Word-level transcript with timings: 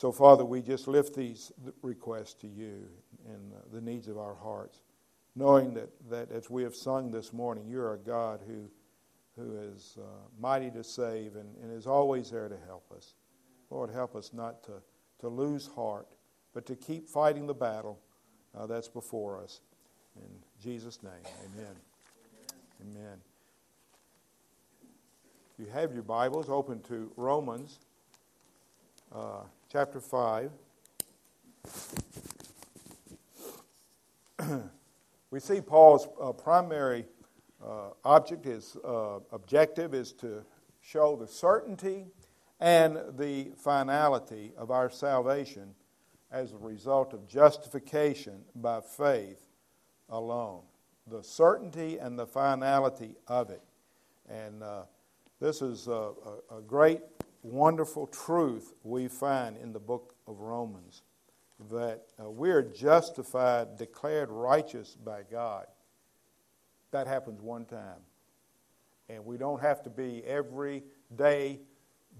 So, 0.00 0.10
Father, 0.12 0.46
we 0.46 0.62
just 0.62 0.88
lift 0.88 1.14
these 1.14 1.52
requests 1.82 2.32
to 2.40 2.46
you 2.46 2.86
and 3.28 3.52
the 3.70 3.82
needs 3.82 4.08
of 4.08 4.16
our 4.16 4.34
hearts, 4.34 4.80
knowing 5.36 5.74
that, 5.74 5.90
that 6.08 6.32
as 6.32 6.48
we 6.48 6.62
have 6.62 6.74
sung 6.74 7.10
this 7.10 7.34
morning, 7.34 7.66
you're 7.68 7.92
a 7.92 7.98
God 7.98 8.40
who, 8.46 8.70
who 9.36 9.58
is 9.58 9.98
uh, 10.00 10.04
mighty 10.40 10.70
to 10.70 10.82
save 10.82 11.36
and, 11.36 11.54
and 11.62 11.70
is 11.76 11.86
always 11.86 12.30
there 12.30 12.48
to 12.48 12.56
help 12.66 12.90
us. 12.96 13.12
Lord, 13.68 13.90
help 13.90 14.16
us 14.16 14.30
not 14.32 14.64
to, 14.64 14.72
to 15.18 15.28
lose 15.28 15.66
heart, 15.66 16.08
but 16.54 16.64
to 16.64 16.76
keep 16.76 17.06
fighting 17.06 17.46
the 17.46 17.52
battle 17.52 18.00
uh, 18.56 18.64
that's 18.64 18.88
before 18.88 19.38
us. 19.38 19.60
In 20.16 20.30
Jesus' 20.62 21.02
name, 21.02 21.12
amen. 21.44 21.76
Amen. 22.80 23.18
You 25.58 25.66
have 25.74 25.92
your 25.92 26.04
Bibles 26.04 26.48
open 26.48 26.80
to 26.84 27.12
Romans 27.18 27.80
uh, 29.14 29.42
chapter 29.72 30.00
5. 30.00 30.50
we 35.30 35.38
see 35.38 35.60
Paul's 35.60 36.08
uh, 36.20 36.32
primary 36.32 37.06
uh, 37.64 37.90
object, 38.04 38.44
his 38.44 38.76
uh, 38.84 39.20
objective 39.30 39.94
is 39.94 40.12
to 40.14 40.44
show 40.80 41.14
the 41.14 41.28
certainty 41.28 42.06
and 42.58 42.98
the 43.16 43.52
finality 43.56 44.52
of 44.56 44.72
our 44.72 44.90
salvation 44.90 45.72
as 46.32 46.52
a 46.52 46.58
result 46.58 47.14
of 47.14 47.28
justification 47.28 48.40
by 48.56 48.80
faith 48.80 49.46
alone. 50.08 50.62
The 51.06 51.22
certainty 51.22 51.98
and 51.98 52.18
the 52.18 52.26
finality 52.26 53.14
of 53.28 53.50
it. 53.50 53.62
And 54.28 54.64
uh, 54.64 54.82
this 55.40 55.62
is 55.62 55.86
a, 55.86 56.10
a, 56.50 56.58
a 56.58 56.60
great, 56.66 57.02
wonderful 57.42 58.06
truth 58.06 58.74
we 58.82 59.08
find 59.08 59.56
in 59.56 59.72
the 59.72 59.80
book 59.80 60.14
of 60.26 60.40
Romans 60.40 61.02
that 61.70 62.02
uh, 62.18 62.30
we're 62.30 62.62
justified, 62.62 63.76
declared 63.76 64.30
righteous 64.30 64.96
by 65.04 65.22
God. 65.30 65.66
That 66.90 67.06
happens 67.06 67.40
one 67.40 67.64
time. 67.66 68.00
And 69.08 69.24
we 69.24 69.36
don't 69.36 69.60
have 69.60 69.82
to 69.82 69.90
be 69.90 70.22
every 70.24 70.84
day 71.16 71.60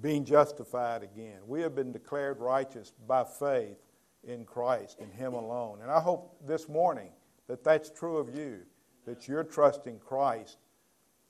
being 0.02 0.24
justified 0.24 1.02
again. 1.02 1.38
We 1.46 1.60
have 1.62 1.74
been 1.74 1.92
declared 1.92 2.38
righteous 2.40 2.92
by 3.06 3.24
faith 3.24 3.78
in 4.24 4.44
Christ, 4.44 4.98
in 5.00 5.10
Him 5.10 5.34
alone. 5.34 5.78
And 5.82 5.90
I 5.90 6.00
hope 6.00 6.36
this 6.46 6.68
morning 6.68 7.10
that 7.48 7.64
that's 7.64 7.90
true 7.90 8.18
of 8.18 8.34
you, 8.34 8.60
that 9.06 9.28
you're 9.28 9.44
trusting 9.44 9.98
Christ 9.98 10.58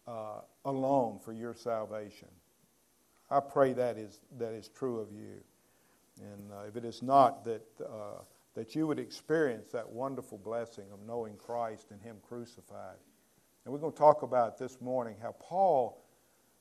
uh, 0.06 0.40
alone 0.64 1.18
for 1.22 1.32
your 1.32 1.54
salvation. 1.54 2.28
I 3.30 3.40
pray 3.40 3.72
that 3.74 3.96
is, 3.96 4.20
that 4.38 4.52
is 4.52 4.68
true 4.68 4.98
of 4.98 5.12
you. 5.12 5.40
And 6.20 6.52
uh, 6.52 6.64
if 6.68 6.76
it 6.76 6.84
is 6.84 7.02
not, 7.02 7.44
that, 7.44 7.66
uh, 7.80 8.22
that 8.54 8.74
you 8.74 8.86
would 8.86 8.98
experience 8.98 9.70
that 9.70 9.88
wonderful 9.88 10.38
blessing 10.38 10.84
of 10.92 10.98
knowing 11.06 11.36
Christ 11.36 11.92
and 11.92 12.02
Him 12.02 12.16
crucified. 12.26 12.96
And 13.64 13.72
we're 13.72 13.80
going 13.80 13.92
to 13.92 13.98
talk 13.98 14.22
about 14.22 14.58
this 14.58 14.80
morning 14.80 15.16
how 15.22 15.34
Paul 15.38 16.02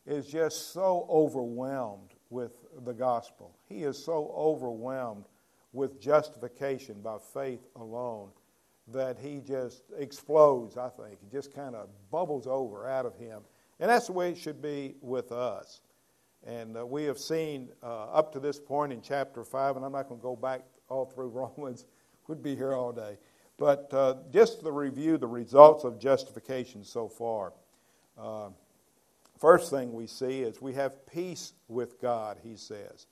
is 0.06 0.28
just 0.28 0.73
so 0.73 1.06
overwhelmed 1.09 2.14
with 2.30 2.52
the 2.86 2.94
gospel. 2.94 3.56
He 3.67 3.83
is 3.83 4.04
so 4.04 4.33
overwhelmed 4.36 5.26
with 5.73 6.00
justification 6.02 7.02
by 7.02 7.17
faith 7.33 7.67
alone 7.76 8.30
that 8.92 9.17
he 9.20 9.39
just 9.39 9.83
explodes, 9.98 10.78
I 10.78 10.89
think. 10.89 11.20
It 11.22 11.31
just 11.31 11.54
kind 11.54 11.76
of 11.76 11.89
bubbles 12.11 12.48
over 12.48 12.88
out 12.88 13.06
of 13.06 13.16
him. 13.16 13.42
And 13.80 13.89
that's 13.89 14.08
the 14.08 14.14
way 14.14 14.31
it 14.31 14.38
should 14.38 14.61
be 14.61 14.95
with 15.02 15.31
us. 15.31 15.81
And 16.45 16.78
uh, 16.78 16.86
we 16.86 17.04
have 17.04 17.18
seen 17.18 17.70
uh, 17.84 18.06
up 18.06 18.32
to 18.34 18.40
this 18.40 18.59
point 18.59 18.94
in 18.94 19.02
chapter 19.02 19.44
5, 19.44 19.76
and 19.76 19.86
I'm 19.86 19.92
not 19.92 20.08
going 20.08 20.20
to 20.20 20.23
go 20.23 20.36
back 20.36 20.62
all 20.90 21.06
through 21.06 21.28
Romans, 21.58 21.86
we'd 22.28 22.44
be 22.44 22.56
here 22.56 22.73
all 22.73 22.92
day. 22.92 23.18
But 23.58 23.94
uh, 23.94 24.16
just 24.32 24.62
to 24.64 24.72
review 24.72 25.17
the 25.17 25.28
results 25.28 25.84
of 25.84 26.00
justification 26.00 26.84
so 26.84 27.10
far. 27.10 27.54
Uh, 28.17 28.50
first 29.38 29.70
thing 29.70 29.94
we 29.94 30.08
see 30.08 30.42
is 30.42 30.61
we 30.61 30.73
have 30.73 31.05
peace 31.05 31.54
with 31.67 32.02
God, 32.02 32.38
he 32.42 32.56
says. 32.56 33.08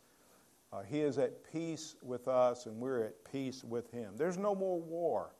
Uh, 0.71 0.83
he 0.83 1.01
is 1.01 1.17
at 1.17 1.49
peace 1.51 1.95
with 2.01 2.27
us, 2.27 2.65
and 2.65 2.77
we're 2.77 3.03
at 3.03 3.31
peace 3.31 3.63
with 3.63 3.89
him. 3.91 4.13
There's 4.17 4.37
no 4.37 4.53
more 4.53 4.79
war. 4.79 5.33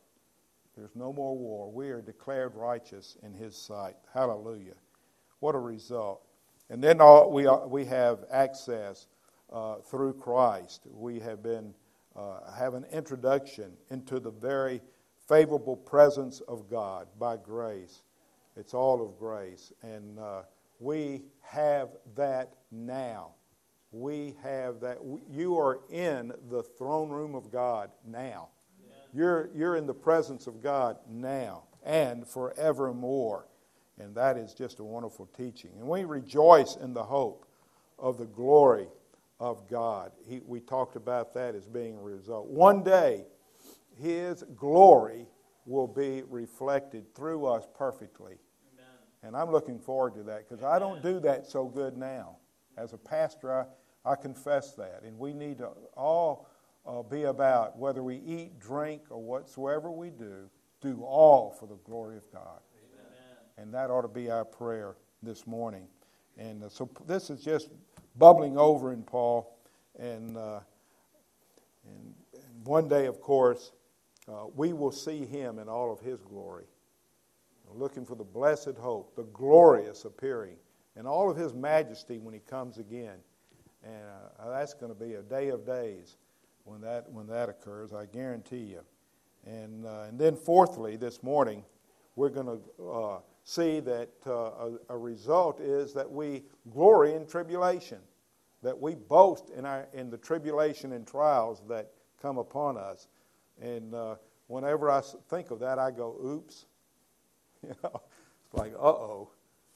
There's 0.76 0.94
no 0.94 1.12
more 1.12 1.36
war. 1.36 1.70
We 1.70 1.90
are 1.90 2.00
declared 2.00 2.54
righteous 2.54 3.16
in 3.22 3.34
his 3.34 3.56
sight. 3.56 3.96
Hallelujah. 4.14 4.74
What 5.40 5.54
a 5.54 5.58
result. 5.58 6.27
And 6.70 6.82
then 6.82 7.00
all, 7.00 7.30
we, 7.30 7.46
are, 7.46 7.66
we 7.66 7.84
have 7.86 8.24
access 8.30 9.06
uh, 9.50 9.76
through 9.76 10.14
Christ. 10.14 10.82
We 10.90 11.20
have 11.20 11.42
been 11.42 11.74
uh, 12.18 12.50
have 12.52 12.74
an 12.74 12.84
introduction 12.92 13.72
into 13.90 14.18
the 14.18 14.30
very 14.30 14.80
favorable 15.28 15.76
presence 15.76 16.40
of 16.48 16.68
God 16.68 17.06
by 17.18 17.36
grace. 17.36 18.02
It's 18.56 18.74
all 18.74 19.00
of 19.04 19.18
grace. 19.18 19.72
And 19.82 20.18
uh, 20.18 20.42
we 20.80 21.22
have 21.42 21.90
that 22.16 22.54
now. 22.72 23.34
We 23.92 24.34
have 24.42 24.80
that. 24.80 24.98
You 25.30 25.56
are 25.58 25.80
in 25.90 26.32
the 26.50 26.62
throne 26.62 27.10
room 27.10 27.34
of 27.34 27.52
God 27.52 27.90
now. 28.04 28.48
Yeah. 28.84 28.94
You're, 29.14 29.50
you're 29.54 29.76
in 29.76 29.86
the 29.86 29.94
presence 29.94 30.46
of 30.46 30.60
God 30.62 30.96
now 31.08 31.64
and 31.84 32.26
forevermore. 32.26 33.46
And 34.00 34.14
that 34.14 34.36
is 34.36 34.54
just 34.54 34.80
a 34.80 34.84
wonderful 34.84 35.26
teaching. 35.36 35.70
And 35.78 35.88
we 35.88 36.04
rejoice 36.04 36.76
in 36.76 36.94
the 36.94 37.02
hope 37.02 37.46
of 37.98 38.18
the 38.18 38.26
glory 38.26 38.88
of 39.40 39.68
God. 39.68 40.12
He, 40.26 40.40
we 40.46 40.60
talked 40.60 40.96
about 40.96 41.34
that 41.34 41.54
as 41.54 41.66
being 41.66 41.96
a 41.96 42.02
result. 42.02 42.46
One 42.46 42.82
day, 42.82 43.24
His 44.00 44.44
glory 44.56 45.26
will 45.66 45.86
be 45.86 46.22
reflected 46.28 47.14
through 47.14 47.46
us 47.46 47.66
perfectly. 47.76 48.38
Amen. 48.74 48.86
And 49.22 49.36
I'm 49.36 49.50
looking 49.50 49.78
forward 49.78 50.14
to 50.14 50.22
that 50.24 50.48
because 50.48 50.64
I 50.64 50.78
don't 50.78 51.02
do 51.02 51.20
that 51.20 51.46
so 51.46 51.66
good 51.66 51.96
now. 51.96 52.36
As 52.76 52.92
a 52.92 52.98
pastor, 52.98 53.52
I, 53.52 54.12
I 54.12 54.14
confess 54.14 54.74
that. 54.74 55.02
And 55.04 55.18
we 55.18 55.34
need 55.34 55.58
to 55.58 55.70
all 55.96 56.48
uh, 56.86 57.02
be 57.02 57.24
about 57.24 57.78
whether 57.78 58.02
we 58.02 58.16
eat, 58.16 58.58
drink, 58.58 59.02
or 59.10 59.20
whatsoever 59.20 59.90
we 59.90 60.10
do, 60.10 60.48
do 60.80 61.02
all 61.02 61.50
for 61.50 61.66
the 61.66 61.76
glory 61.84 62.16
of 62.16 62.30
God. 62.32 62.60
And 63.60 63.74
that 63.74 63.90
ought 63.90 64.02
to 64.02 64.08
be 64.08 64.30
our 64.30 64.44
prayer 64.44 64.94
this 65.22 65.46
morning. 65.46 65.88
And 66.38 66.62
uh, 66.62 66.68
so 66.68 66.88
this 67.06 67.28
is 67.28 67.42
just 67.42 67.70
bubbling 68.16 68.56
over 68.56 68.92
in 68.92 69.02
Paul. 69.02 69.58
And, 69.98 70.36
uh, 70.36 70.60
and, 71.84 72.14
and, 72.34 72.64
one 72.64 72.88
day, 72.88 73.06
of 73.06 73.20
course, 73.20 73.72
uh, 74.28 74.46
we 74.54 74.72
will 74.72 74.92
see 74.92 75.24
him 75.24 75.58
in 75.58 75.68
all 75.68 75.92
of 75.92 76.00
his 76.00 76.20
glory. 76.20 76.66
Looking 77.74 78.06
for 78.06 78.14
the 78.14 78.24
blessed 78.24 78.76
hope, 78.80 79.14
the 79.14 79.24
glorious 79.24 80.04
appearing, 80.04 80.56
and 80.96 81.06
all 81.06 81.30
of 81.30 81.36
his 81.36 81.52
majesty 81.52 82.18
when 82.18 82.32
he 82.32 82.40
comes 82.40 82.78
again. 82.78 83.16
And 83.82 84.02
uh, 84.38 84.50
that's 84.50 84.72
going 84.72 84.94
to 84.94 84.98
be 84.98 85.14
a 85.14 85.22
day 85.22 85.48
of 85.48 85.66
days 85.66 86.16
when 86.64 86.80
that, 86.80 87.10
when 87.10 87.26
that 87.26 87.48
occurs, 87.48 87.92
I 87.92 88.06
guarantee 88.06 88.56
you. 88.56 88.80
And, 89.46 89.84
uh, 89.84 90.06
and 90.08 90.18
then, 90.18 90.36
fourthly, 90.36 90.96
this 90.96 91.22
morning, 91.22 91.64
we're 92.16 92.30
going 92.30 92.46
to 92.46 92.84
uh, 92.84 93.18
see 93.48 93.80
that 93.80 94.10
uh, 94.26 94.32
a, 94.32 94.78
a, 94.90 94.98
result 94.98 95.58
is 95.58 95.94
that 95.94 96.10
we 96.10 96.42
glory 96.70 97.14
in 97.14 97.26
tribulation, 97.26 97.96
that 98.62 98.78
we 98.78 98.94
boast 98.94 99.48
in, 99.56 99.64
our, 99.64 99.88
in 99.94 100.10
the 100.10 100.18
tribulation 100.18 100.92
and 100.92 101.06
trials 101.06 101.62
that 101.66 101.90
come 102.20 102.36
upon 102.36 102.76
us. 102.76 103.08
And 103.58 103.94
uh, 103.94 104.16
whenever 104.48 104.90
I 104.90 105.00
think 105.30 105.50
of 105.50 105.60
that, 105.60 105.78
I 105.78 105.90
go, 105.90 106.14
oops. 106.22 106.66
You 107.62 107.74
know, 107.82 108.02
it's 108.44 108.54
like, 108.54 108.72
uh-oh. 108.74 109.30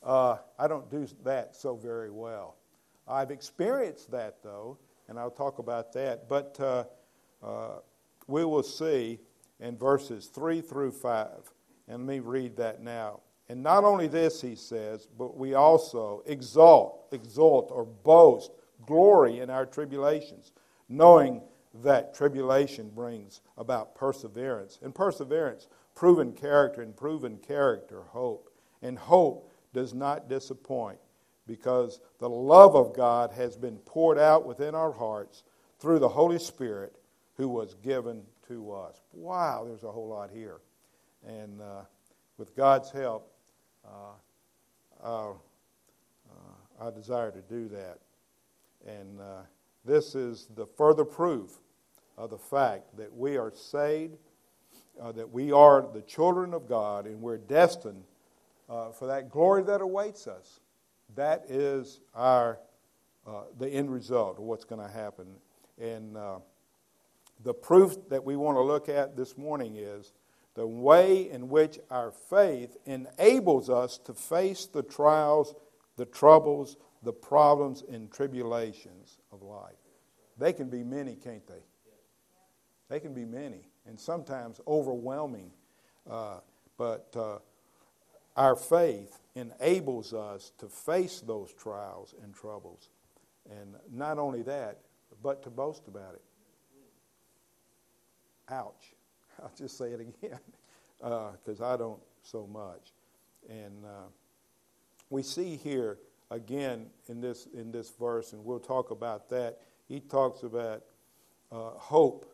Uh, 0.05 0.37
I 0.57 0.69
don't 0.69 0.89
do 0.89 1.09
that 1.25 1.57
so 1.57 1.75
very 1.75 2.11
well. 2.11 2.57
I've 3.09 3.33
experienced 3.33 4.11
that, 4.13 4.43
though, 4.43 4.79
and 5.09 5.19
I'll 5.19 5.33
talk 5.33 5.59
about 5.59 5.93
that. 5.95 6.29
But 6.29 6.61
uh, 6.61 6.85
uh 7.43 7.79
we 8.29 8.45
will 8.45 8.63
see 8.63 9.19
in 9.59 9.77
verses 9.77 10.27
3 10.27 10.61
through 10.61 10.93
5. 10.93 11.29
And 11.89 12.07
let 12.07 12.15
me 12.15 12.21
read 12.21 12.57
that 12.59 12.83
now. 12.83 13.21
And 13.53 13.63
not 13.63 13.85
only 13.85 14.07
this, 14.07 14.41
he 14.41 14.55
says, 14.55 15.07
but 15.19 15.37
we 15.37 15.53
also 15.53 16.23
exalt, 16.25 17.09
exult, 17.13 17.69
or 17.71 17.85
boast, 17.85 18.51
glory 18.87 19.41
in 19.41 19.51
our 19.51 19.67
tribulations, 19.67 20.53
knowing 20.89 21.43
that 21.83 22.15
tribulation 22.15 22.89
brings 22.89 23.43
about 23.59 23.95
perseverance. 23.95 24.79
And 24.81 24.95
perseverance, 24.95 25.69
proven 25.95 26.33
character, 26.33 26.81
and 26.81 26.97
proven 26.97 27.37
character, 27.37 28.01
hope. 28.09 28.49
And 28.81 28.99
hope 28.99 29.53
does 29.75 29.93
not 29.93 30.31
disappoint 30.31 30.99
because 31.47 32.01
the 32.21 32.31
love 32.31 32.75
of 32.75 32.97
God 32.97 33.33
has 33.33 33.59
been 33.59 33.77
poured 33.81 34.19
out 34.19 34.47
within 34.47 34.75
our 34.75 34.93
hearts 34.93 35.45
through 35.79 35.99
the 35.99 36.09
Holy 36.09 36.39
Spirit 36.39 36.97
who 37.37 37.49
was 37.49 37.75
given 37.75 38.23
to 38.49 38.73
us. 38.73 39.03
Wow, 39.13 39.65
there's 39.67 39.85
a 39.85 39.93
whole 39.93 40.09
lot 40.09 40.31
here. 40.31 40.63
And 41.27 41.61
uh, 41.61 41.83
with 42.39 42.57
God's 42.57 42.91
help, 42.91 43.29
uh, 43.85 45.03
uh, 45.03 45.33
I 46.81 46.91
desire 46.91 47.31
to 47.31 47.43
do 47.43 47.69
that. 47.69 47.99
And 48.87 49.21
uh, 49.21 49.43
this 49.85 50.15
is 50.15 50.49
the 50.57 50.67
further 50.67 51.05
proof 51.05 51.61
of 52.19 52.31
the 52.31 52.39
fact 52.39 52.97
that 52.97 53.15
we 53.15 53.37
are 53.37 53.53
saved, 53.55 54.17
uh, 55.01 55.13
that 55.13 55.31
we 55.31 55.53
are 55.53 55.87
the 55.93 56.03
children 56.03 56.53
of 56.55 56.69
God, 56.69 57.07
and 57.07 57.21
we're 57.21 57.39
destined 57.39 58.03
uh, 58.69 58.91
for 58.91 59.07
that 59.07 59.31
glory 59.31 59.63
that 59.65 59.81
awaits 59.81 60.27
us. 60.27 60.61
That 61.15 61.45
is 61.49 62.01
our 62.15 62.59
uh, 63.27 63.43
the 63.59 63.69
end 63.69 63.93
result 63.93 64.39
of 64.39 64.45
what's 64.45 64.65
going 64.65 64.85
to 64.85 64.93
happen. 64.93 65.27
And 65.81 66.17
uh, 66.17 66.39
the 67.45 67.55
proof 67.55 67.97
that 68.09 68.25
we 68.25 68.35
want 68.35 68.57
to 68.57 68.63
look 68.63 68.89
at 68.89 69.17
this 69.17 69.39
morning 69.39 69.77
is 69.77 70.13
the 70.55 70.67
way 70.67 71.31
in 71.31 71.49
which 71.49 71.79
our 71.91 72.11
faith 72.11 72.77
enables 72.85 73.71
us 73.71 73.99
to 73.99 74.15
face 74.15 74.67
the 74.67 74.83
trials, 74.83 75.55
the 75.97 76.05
troubles, 76.05 76.77
the 77.03 77.13
problems, 77.13 77.83
and 77.91 78.11
tribulations 78.11 79.19
of 79.33 79.43
life. 79.43 79.73
They 80.39 80.53
can 80.53 80.69
be 80.69 80.83
many, 80.83 81.17
can't 81.17 81.47
they? 81.47 81.63
They 82.89 83.01
can 83.01 83.15
be 83.15 83.25
many, 83.25 83.69
and 83.87 83.99
sometimes 83.99 84.61
overwhelming. 84.67 85.51
Uh, 86.09 86.41
but 86.77 87.15
uh, 87.17 87.39
our 88.37 88.57
faith 88.57 89.21
enables 89.35 90.13
us 90.13 90.53
to 90.59 90.69
face 90.69 91.21
those 91.21 91.53
trials 91.55 92.15
and 92.23 92.35
troubles. 92.35 92.91
And 93.51 93.75
not 93.91 94.19
only 94.19 94.43
that, 94.43 94.81
but 95.23 95.43
to 95.45 95.51
boast 95.51 95.89
about 95.89 96.15
it. 96.15 96.23
Ouch. 98.49 98.95
I'll 99.45 99.53
just 99.57 99.77
say 99.77 99.87
it 99.87 100.01
again 100.01 100.39
because 101.01 101.61
uh, 101.61 101.75
I 101.75 101.77
don't 101.77 102.01
so 102.23 102.47
much. 102.47 102.93
And 103.49 103.85
uh, 103.85 104.09
we 105.11 105.23
see 105.23 105.57
here 105.57 105.99
again 106.31 106.87
in 107.09 107.21
this 107.21 107.49
in 107.55 107.73
this 107.73 107.91
verse, 107.99 108.33
and 108.33 108.45
we'll 108.45 108.61
talk 108.61 108.91
about 108.91 109.29
that. 109.31 109.59
He 109.89 110.01
talks 110.01 110.43
about 110.43 110.85
uh, 111.51 111.71
hope 111.71 112.33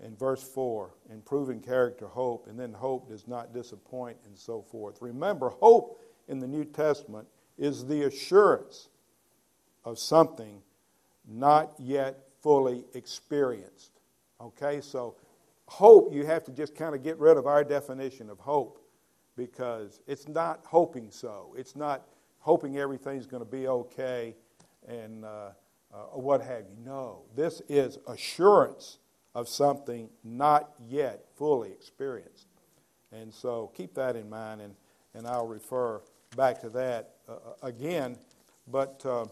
in 0.00 0.16
verse 0.16 0.42
four, 0.42 0.94
improving 1.12 1.60
character, 1.60 2.06
hope, 2.06 2.46
and 2.46 2.58
then 2.58 2.72
hope 2.72 3.08
does 3.08 3.28
not 3.28 3.52
disappoint, 3.52 4.16
and 4.26 4.36
so 4.36 4.62
forth. 4.62 4.96
Remember, 5.00 5.50
hope 5.50 6.00
in 6.28 6.38
the 6.38 6.46
New 6.46 6.64
Testament 6.64 7.26
is 7.58 7.86
the 7.86 8.02
assurance 8.04 8.88
of 9.84 9.98
something 9.98 10.62
not 11.26 11.74
yet 11.78 12.20
fully 12.40 12.84
experienced. 12.94 13.90
Okay, 14.40 14.80
so 14.80 15.16
hope, 15.68 16.12
you 16.14 16.24
have 16.24 16.44
to 16.44 16.50
just 16.50 16.74
kind 16.74 16.94
of 16.94 17.02
get 17.02 17.18
rid 17.18 17.36
of 17.36 17.46
our 17.46 17.62
definition 17.62 18.30
of 18.30 18.38
hope 18.38 18.80
because 19.36 20.00
it's 20.06 20.26
not 20.26 20.60
hoping 20.64 21.10
so. 21.10 21.54
It's 21.56 21.76
not 21.76 22.06
hoping 22.40 22.78
everything's 22.78 23.26
going 23.26 23.44
to 23.44 23.50
be 23.50 23.68
okay 23.68 24.34
and 24.88 25.24
uh, 25.24 25.50
uh, 25.92 25.96
what 26.14 26.40
have 26.40 26.64
you. 26.70 26.76
No, 26.84 27.22
this 27.36 27.60
is 27.68 27.98
assurance 28.06 28.98
of 29.34 29.46
something 29.46 30.08
not 30.24 30.70
yet 30.88 31.26
fully 31.36 31.70
experienced. 31.70 32.46
And 33.12 33.32
so 33.32 33.70
keep 33.74 33.94
that 33.94 34.16
in 34.16 34.28
mind, 34.28 34.62
and, 34.62 34.74
and 35.14 35.26
I'll 35.26 35.46
refer 35.46 36.00
back 36.36 36.60
to 36.62 36.70
that 36.70 37.10
uh, 37.28 37.32
uh 37.32 37.36
again. 37.62 38.16
But 38.66 39.02
uh, 39.04 39.26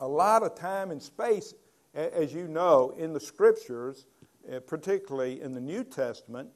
a 0.00 0.06
lot 0.06 0.42
of 0.42 0.54
time 0.54 0.90
and 0.90 1.02
space, 1.02 1.54
as 1.94 2.32
you 2.32 2.48
know, 2.48 2.94
in 2.98 3.12
the 3.12 3.20
scriptures 3.20 4.06
particularly 4.66 5.40
in 5.40 5.52
the 5.52 5.60
New 5.60 5.84
Testament, 5.84 6.48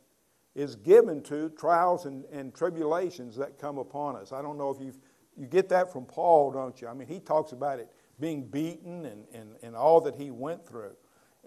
is 0.54 0.76
given 0.76 1.22
to 1.22 1.48
trials 1.50 2.04
and, 2.06 2.24
and 2.26 2.54
tribulations 2.54 3.36
that 3.36 3.58
come 3.58 3.78
upon 3.78 4.16
us. 4.16 4.32
I 4.32 4.42
don't 4.42 4.58
know 4.58 4.70
if 4.70 4.80
you 4.80 4.92
you 5.36 5.46
get 5.46 5.68
that 5.70 5.92
from 5.92 6.04
Paul, 6.04 6.50
don't 6.50 6.80
you? 6.80 6.88
I 6.88 6.94
mean, 6.94 7.08
he 7.08 7.18
talks 7.18 7.52
about 7.52 7.78
it 7.78 7.90
being 8.20 8.44
beaten 8.44 9.06
and, 9.06 9.24
and, 9.32 9.56
and 9.62 9.74
all 9.74 10.00
that 10.02 10.14
he 10.14 10.30
went 10.30 10.66
through. 10.66 10.94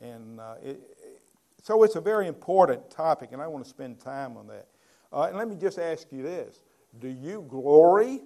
And 0.01 0.39
uh, 0.39 0.55
it, 0.63 0.81
so 1.61 1.83
it's 1.83 1.95
a 1.95 2.01
very 2.01 2.27
important 2.27 2.89
topic, 2.89 3.29
and 3.31 3.41
I 3.41 3.47
want 3.47 3.63
to 3.63 3.69
spend 3.69 3.99
time 3.99 4.37
on 4.37 4.47
that. 4.47 4.67
Uh, 5.13 5.23
and 5.23 5.37
let 5.37 5.47
me 5.47 5.55
just 5.55 5.79
ask 5.79 6.11
you 6.11 6.23
this 6.23 6.61
Do 6.99 7.07
you 7.07 7.45
glory? 7.47 8.21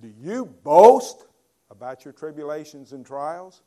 Do 0.00 0.12
you 0.20 0.46
boast 0.46 1.26
about 1.70 2.04
your 2.04 2.12
tribulations 2.12 2.92
and 2.92 3.04
trials? 3.04 3.62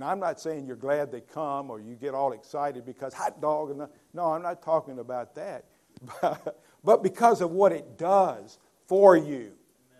Now, 0.00 0.08
I'm 0.08 0.18
not 0.18 0.40
saying 0.40 0.66
you're 0.66 0.76
glad 0.76 1.12
they 1.12 1.20
come 1.20 1.70
or 1.70 1.78
you 1.78 1.94
get 1.94 2.14
all 2.14 2.32
excited 2.32 2.86
because 2.86 3.12
hot 3.12 3.38
dog. 3.42 3.70
And 3.70 3.86
no, 4.14 4.32
I'm 4.32 4.40
not 4.40 4.62
talking 4.62 4.98
about 4.98 5.34
that. 5.34 5.66
but 6.84 7.02
because 7.02 7.42
of 7.42 7.50
what 7.50 7.70
it 7.70 7.98
does 7.98 8.58
for 8.88 9.14
you. 9.14 9.52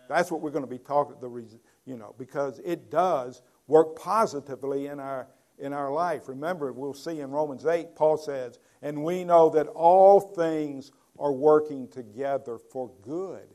That's 0.09 0.31
what 0.31 0.41
we're 0.41 0.53
going 0.53 0.65
to 0.65 0.71
be 0.71 0.79
talking. 0.79 1.17
The 1.21 1.45
you 1.85 1.99
know 1.99 2.15
because 2.19 2.61
it 2.65 2.91
does 2.91 3.43
work 3.67 3.95
positively 3.95 4.87
in 4.87 4.99
our 4.99 5.29
in 5.59 5.75
our 5.75 5.93
life. 5.93 6.29
Remember, 6.29 6.73
we'll 6.73 6.95
see 6.95 7.21
in 7.21 7.31
Romans 7.31 7.67
eight. 7.67 7.95
Paul 7.95 8.17
says, 8.17 8.59
"And 8.81 9.05
we 9.05 9.23
know 9.23 9.51
that 9.51 9.69
all 9.69 10.19
things 10.19 10.93
are 11.19 11.31
working 11.31 11.87
together 11.89 12.59
for 12.59 12.91
good." 13.03 13.55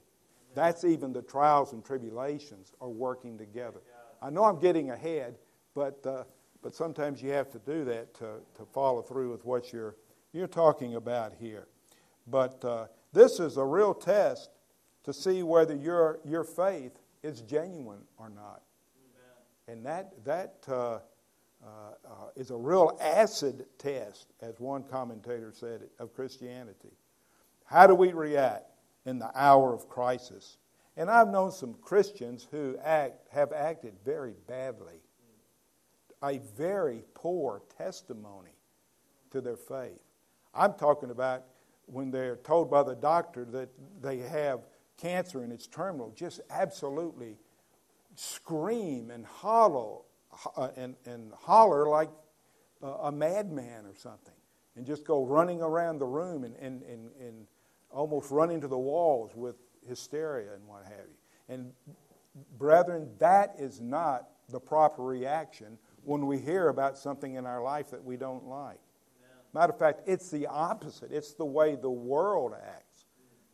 That's 0.54 0.86
even 0.86 1.12
the 1.12 1.24
trials 1.24 1.74
and 1.74 1.84
tribulations 1.84 2.72
are 2.80 2.88
working 2.88 3.38
together. 3.38 3.82
I 4.22 4.30
know 4.30 4.46
I'm 4.46 4.60
getting 4.60 4.92
ahead, 4.92 5.36
but 5.74 6.00
uh, 6.06 6.24
but 6.66 6.74
sometimes 6.74 7.22
you 7.22 7.30
have 7.30 7.52
to 7.52 7.60
do 7.60 7.86
that 7.86 8.16
to, 8.16 8.40
to 8.56 8.66
follow 8.74 9.04
through 9.04 9.30
with 9.30 9.46
what 9.46 9.72
you're, 9.72 9.96
you're 10.34 10.48
talking 10.48 10.96
about 10.96 11.32
here. 11.40 11.68
But 12.26 12.66
uh, 12.66 12.88
this 13.14 13.40
is 13.40 13.58
a 13.58 13.64
real 13.64 13.94
test 13.94 14.50
to 15.04 15.14
see 15.14 15.44
whether 15.44 15.76
your, 15.76 16.22
your 16.26 16.44
faith 16.44 16.94
is 17.22 17.42
genuine 17.42 18.02
or 18.18 18.30
not. 18.30 18.64
Amen. 19.68 19.78
And 19.78 19.86
that, 19.86 20.26
that 20.26 20.56
uh, 20.68 20.74
uh, 20.74 21.00
uh, 21.64 22.10
is 22.36 22.50
a 22.50 22.58
real 22.58 22.98
acid 23.00 23.68
test, 23.78 24.34
as 24.42 24.60
one 24.60 24.82
commentator 24.86 25.54
said 25.56 25.84
it, 25.84 25.92
of 26.00 26.16
Christianity. 26.16 26.98
How 27.66 27.86
do 27.86 27.94
we 27.94 28.12
react 28.12 28.72
in 29.06 29.20
the 29.20 29.30
hour 29.36 29.72
of 29.72 29.88
crisis? 29.88 30.58
And 30.98 31.12
I've 31.12 31.30
known 31.30 31.52
some 31.52 31.76
Christians 31.76 32.48
who 32.50 32.76
act, 32.84 33.20
have 33.32 33.54
acted 33.54 33.94
very 34.04 34.34
badly 34.48 35.02
a 36.26 36.40
very 36.58 37.04
poor 37.14 37.62
testimony 37.78 38.52
to 39.32 39.42
their 39.42 39.58
faith. 39.58 40.00
I'm 40.54 40.74
talking 40.74 41.12
about 41.12 41.44
when 41.86 42.10
they're 42.10 42.38
told 42.38 42.72
by 42.72 42.84
the 42.84 42.96
doctor 42.96 43.46
that 43.46 43.70
they 44.02 44.18
have 44.20 44.62
cancer 44.98 45.44
and 45.44 45.52
it's 45.52 45.68
terminal, 45.68 46.12
just 46.16 46.42
absolutely 46.50 47.38
scream 48.16 49.12
and 49.12 49.26
hollow 49.26 50.06
uh, 50.56 50.70
and, 50.76 50.96
and 51.06 51.32
holler 51.34 51.88
like 51.88 52.10
uh, 52.82 52.88
a 53.04 53.12
madman 53.12 53.86
or 53.86 53.96
something 53.96 54.34
and 54.76 54.86
just 54.86 55.06
go 55.06 55.26
running 55.26 55.62
around 55.62 56.00
the 56.00 56.06
room 56.06 56.44
and, 56.44 56.56
and, 56.56 56.82
and, 56.84 57.10
and 57.20 57.48
almost 57.92 58.32
run 58.32 58.52
into 58.52 58.68
the 58.68 58.78
walls 58.78 59.32
with 59.36 59.56
hysteria 59.88 60.54
and 60.54 60.66
what 60.68 60.84
have 60.84 61.06
you. 61.08 61.54
And, 61.54 61.72
brethren, 62.58 63.10
that 63.20 63.56
is 63.58 63.80
not 63.80 64.28
the 64.50 64.60
proper 64.60 65.04
reaction 65.04 65.78
when 66.06 66.28
we 66.28 66.40
hear 66.40 66.70
about 66.70 66.98
something 66.98 67.36
in 67.36 67.46
our 67.46 67.62
life 67.62 67.92
that 67.92 68.04
we 68.04 68.18
don't 68.18 68.46
like. 68.46 68.80
Matter 69.54 69.72
of 69.72 69.80
fact, 69.80 70.02
it's 70.06 70.30
the 70.30 70.48
opposite. 70.48 71.14
It's 71.14 71.34
the 71.34 71.46
way 71.46 71.76
the 71.76 71.90
world 71.90 72.54
acts 72.54 73.06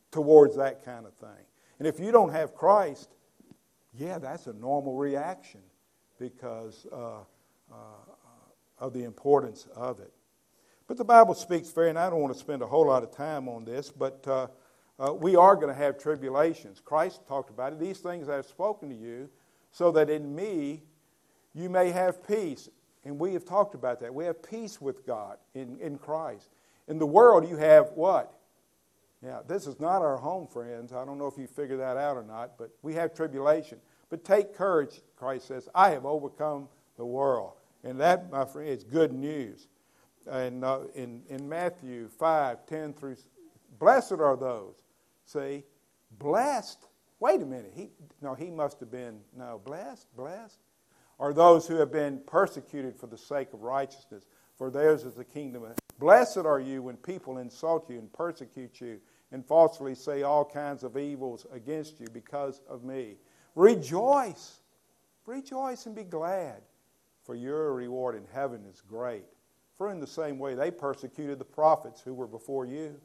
towards 0.10 0.58
that 0.58 0.84
kind 0.84 1.06
of 1.06 1.14
thing. 1.14 1.46
And 1.78 1.88
if 1.88 2.00
you 2.00 2.12
don't 2.12 2.32
have 2.32 2.56
Christ, 2.56 3.10
yeah, 3.94 4.18
that's 4.18 4.48
a 4.48 4.54
normal 4.54 4.96
reaction 4.96 5.62
because 6.20 6.88
uh, 6.92 7.20
uh, 7.72 7.76
of 8.80 8.94
the 8.94 9.04
importance 9.04 9.68
of 9.76 10.00
it. 10.00 10.12
But 10.88 10.98
the 10.98 11.06
Bible 11.06 11.36
speaks 11.36 11.70
very, 11.70 11.90
and 11.90 12.00
I 12.00 12.10
don't 12.10 12.20
want 12.20 12.34
to 12.34 12.40
spend 12.40 12.64
a 12.64 12.68
whole 12.68 12.88
lot 12.88 13.04
of 13.04 13.16
time 13.16 13.48
on 13.48 13.64
this, 13.64 13.92
but 13.92 14.26
uh, 14.28 14.48
uh 15.00 15.14
we 15.14 15.36
are 15.36 15.56
going 15.56 15.70
to 15.70 15.74
have 15.74 16.00
tribulations. 16.00 16.82
Christ 16.84 17.22
talked 17.28 17.52
about 17.52 17.74
it. 17.74 17.80
These 17.80 18.00
things 18.00 18.28
I 18.28 18.36
have 18.38 18.48
spoken 18.48 18.90
to 18.90 18.96
you, 18.96 19.30
so 19.72 19.92
that 19.92 20.10
in 20.10 20.36
me 20.36 20.84
you 21.54 21.70
may 21.70 21.92
have 21.92 22.26
peace. 22.28 22.70
And 23.04 23.18
we 23.18 23.34
have 23.34 23.46
talked 23.46 23.74
about 23.74 24.00
that. 24.02 24.14
We 24.14 24.26
have 24.26 24.44
peace 24.44 24.80
with 24.80 25.06
God 25.06 25.38
in, 25.56 25.78
in 25.80 25.98
Christ. 25.98 26.50
In 26.88 27.00
the 27.00 27.06
world, 27.06 27.50
you 27.50 27.58
have 27.58 27.92
what? 27.96 28.34
Yeah, 29.24 29.40
this 29.48 29.68
is 29.68 29.80
not 29.80 30.02
our 30.02 30.18
home, 30.18 30.48
friends. 30.48 30.94
I 30.94 31.06
don't 31.06 31.18
know 31.18 31.28
if 31.28 31.38
you 31.38 31.48
figure 31.48 31.78
that 31.78 31.98
out 31.98 32.18
or 32.18 32.24
not, 32.24 32.58
but 32.58 32.72
we 32.82 32.94
have 32.96 33.14
tribulation. 33.14 33.80
But 34.10 34.24
take 34.24 34.54
courage, 34.54 35.02
Christ 35.16 35.48
says, 35.48 35.70
I 35.74 35.92
have 35.92 36.06
overcome 36.06 36.68
the 36.98 37.06
world. 37.06 37.54
And 37.84 38.00
that, 38.00 38.32
my 38.32 38.46
friend, 38.46 38.70
is 38.70 38.84
good 38.84 39.14
news. 39.14 39.68
And 40.30 40.64
uh, 40.64 40.82
in, 40.96 41.24
in 41.30 41.48
Matthew 41.48 42.08
5, 42.08 42.66
10 42.68 42.94
through, 42.94 43.16
blessed 43.80 44.14
are 44.14 44.38
those. 44.38 44.76
See, 45.26 45.64
blessed. 46.20 46.88
Wait 47.20 47.42
a 47.42 47.46
minute. 47.46 47.74
He, 47.76 47.90
no, 48.22 48.34
he 48.34 48.52
must 48.52 48.80
have 48.80 48.92
been, 48.92 49.20
no, 49.36 49.62
blessed, 49.64 50.08
blessed 50.16 50.60
are 51.22 51.34
those 51.34 51.68
who 51.68 51.76
have 51.76 51.92
been 51.92 52.20
persecuted 52.26 52.98
for 52.98 53.06
the 53.06 53.18
sake 53.18 53.54
of 53.54 53.62
righteousness, 53.62 54.26
for 54.58 54.72
theirs 54.72 55.04
is 55.04 55.14
the 55.14 55.24
kingdom. 55.24 55.64
Blessed 56.00 56.40
are 56.40 56.60
you 56.60 56.82
when 56.82 56.98
people 56.98 57.38
insult 57.38 57.88
you 57.92 58.00
and 58.00 58.12
persecute 58.12 58.82
you 58.82 59.00
and 59.32 59.46
falsely 59.46 59.94
say 59.94 60.24
all 60.24 60.44
kinds 60.44 60.84
of 60.84 60.98
evils 60.98 61.46
against 61.54 62.00
you 62.00 62.08
because 62.12 62.62
of 62.68 62.84
me. 62.84 63.18
Rejoice. 63.54 64.62
Rejoice 65.28 65.86
and 65.86 65.96
be 65.96 66.04
glad, 66.04 66.64
for 67.24 67.36
your 67.36 67.72
reward 67.76 68.16
in 68.16 68.26
heaven 68.34 68.66
is 68.66 68.82
great. 68.82 69.26
For 69.78 69.92
in 69.92 70.00
the 70.00 70.08
same 70.08 70.40
way 70.40 70.56
they 70.56 70.72
persecuted 70.72 71.38
the 71.38 71.46
prophets 71.46 72.02
who 72.02 72.16
were 72.16 72.28
before 72.28 72.66
you. 72.66 73.00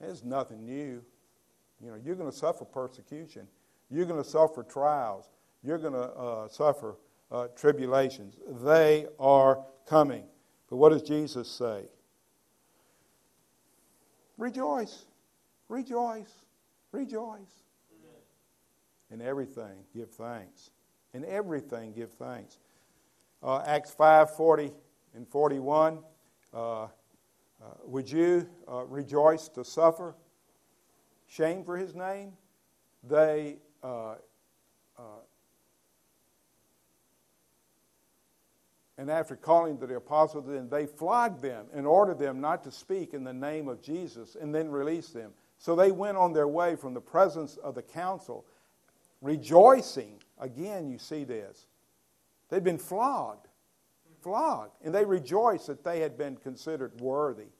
There's 0.00 0.24
nothing 0.24 0.64
new. 0.64 1.04
You 1.80 1.90
know, 1.92 1.96
you're 2.04 2.16
going 2.16 2.30
to 2.30 2.36
suffer 2.36 2.64
persecution. 2.64 3.46
You're 3.90 4.06
going 4.06 4.22
to 4.22 4.28
suffer 4.28 4.64
trials. 4.64 5.28
You're 5.62 5.78
going 5.78 5.94
to 5.94 6.10
uh, 6.10 6.48
suffer 6.48 6.96
uh, 7.30 7.48
tribulations. 7.56 8.36
They 8.62 9.06
are 9.18 9.64
coming. 9.86 10.24
But 10.68 10.76
what 10.76 10.90
does 10.90 11.02
Jesus 11.02 11.50
say? 11.50 11.84
Rejoice, 14.36 15.06
rejoice, 15.68 16.32
rejoice. 16.92 17.62
In 19.10 19.22
everything, 19.22 19.84
give 19.94 20.10
thanks. 20.10 20.70
In 21.14 21.24
everything, 21.24 21.92
give 21.92 22.12
thanks. 22.12 22.58
Uh, 23.42 23.62
Acts 23.66 23.90
5 23.90 24.36
40 24.36 24.72
and 25.14 25.26
41. 25.26 26.00
Uh, 26.52 26.82
uh, 26.82 26.86
would 27.84 28.10
you 28.10 28.48
uh, 28.70 28.84
rejoice 28.84 29.48
to 29.48 29.64
suffer 29.64 30.14
shame 31.26 31.64
for 31.64 31.76
his 31.76 31.94
name? 31.94 32.32
They 33.02 33.56
uh, 33.82 34.14
uh, 34.96 35.02
And 38.98 39.08
after 39.08 39.36
calling 39.36 39.78
to 39.78 39.86
the 39.86 39.96
apostles, 39.96 40.46
then 40.48 40.68
they 40.68 40.84
flogged 40.84 41.40
them 41.40 41.66
and 41.72 41.86
ordered 41.86 42.18
them 42.18 42.40
not 42.40 42.64
to 42.64 42.72
speak 42.72 43.14
in 43.14 43.22
the 43.22 43.32
name 43.32 43.68
of 43.68 43.80
Jesus 43.80 44.36
and 44.38 44.52
then 44.52 44.68
released 44.68 45.14
them. 45.14 45.30
So 45.56 45.76
they 45.76 45.92
went 45.92 46.16
on 46.16 46.32
their 46.32 46.48
way 46.48 46.74
from 46.74 46.94
the 46.94 47.00
presence 47.00 47.56
of 47.58 47.76
the 47.76 47.82
council, 47.82 48.44
rejoicing. 49.22 50.18
Again, 50.40 50.90
you 50.90 50.98
see 50.98 51.22
this. 51.22 51.66
They'd 52.48 52.64
been 52.64 52.78
flogged, 52.78 53.46
flogged, 54.20 54.76
and 54.84 54.92
they 54.92 55.04
rejoiced 55.04 55.68
that 55.68 55.84
they 55.84 56.00
had 56.00 56.18
been 56.18 56.36
considered 56.36 57.00
worthy 57.00 57.50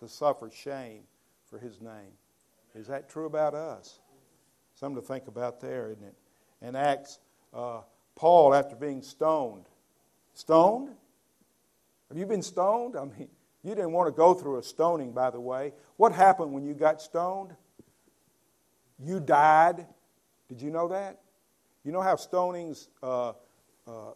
to 0.00 0.08
suffer 0.08 0.50
shame 0.50 1.04
for 1.48 1.58
his 1.58 1.80
name. 1.80 2.12
Is 2.74 2.86
that 2.88 3.08
true 3.08 3.26
about 3.26 3.54
us? 3.54 4.00
Something 4.74 5.00
to 5.00 5.06
think 5.06 5.26
about 5.28 5.60
there, 5.60 5.90
isn't 5.90 6.04
it? 6.04 6.14
In 6.60 6.76
Acts, 6.76 7.18
uh, 7.54 7.80
Paul, 8.14 8.54
after 8.54 8.76
being 8.76 9.02
stoned, 9.02 9.66
Stoned? 10.34 10.90
Have 12.08 12.18
you 12.18 12.26
been 12.26 12.42
stoned? 12.42 12.96
I 12.96 13.04
mean, 13.04 13.28
you 13.62 13.74
didn't 13.74 13.92
want 13.92 14.08
to 14.08 14.12
go 14.12 14.34
through 14.34 14.58
a 14.58 14.62
stoning, 14.62 15.12
by 15.12 15.30
the 15.30 15.40
way. 15.40 15.72
What 15.96 16.12
happened 16.12 16.52
when 16.52 16.64
you 16.64 16.74
got 16.74 17.00
stoned? 17.00 17.54
You 18.98 19.20
died. 19.20 19.86
Did 20.48 20.60
you 20.60 20.70
know 20.70 20.88
that? 20.88 21.20
You 21.84 21.92
know 21.92 22.00
how 22.00 22.16
stonings, 22.16 22.88
uh, 23.02 23.30
uh, 23.86 24.12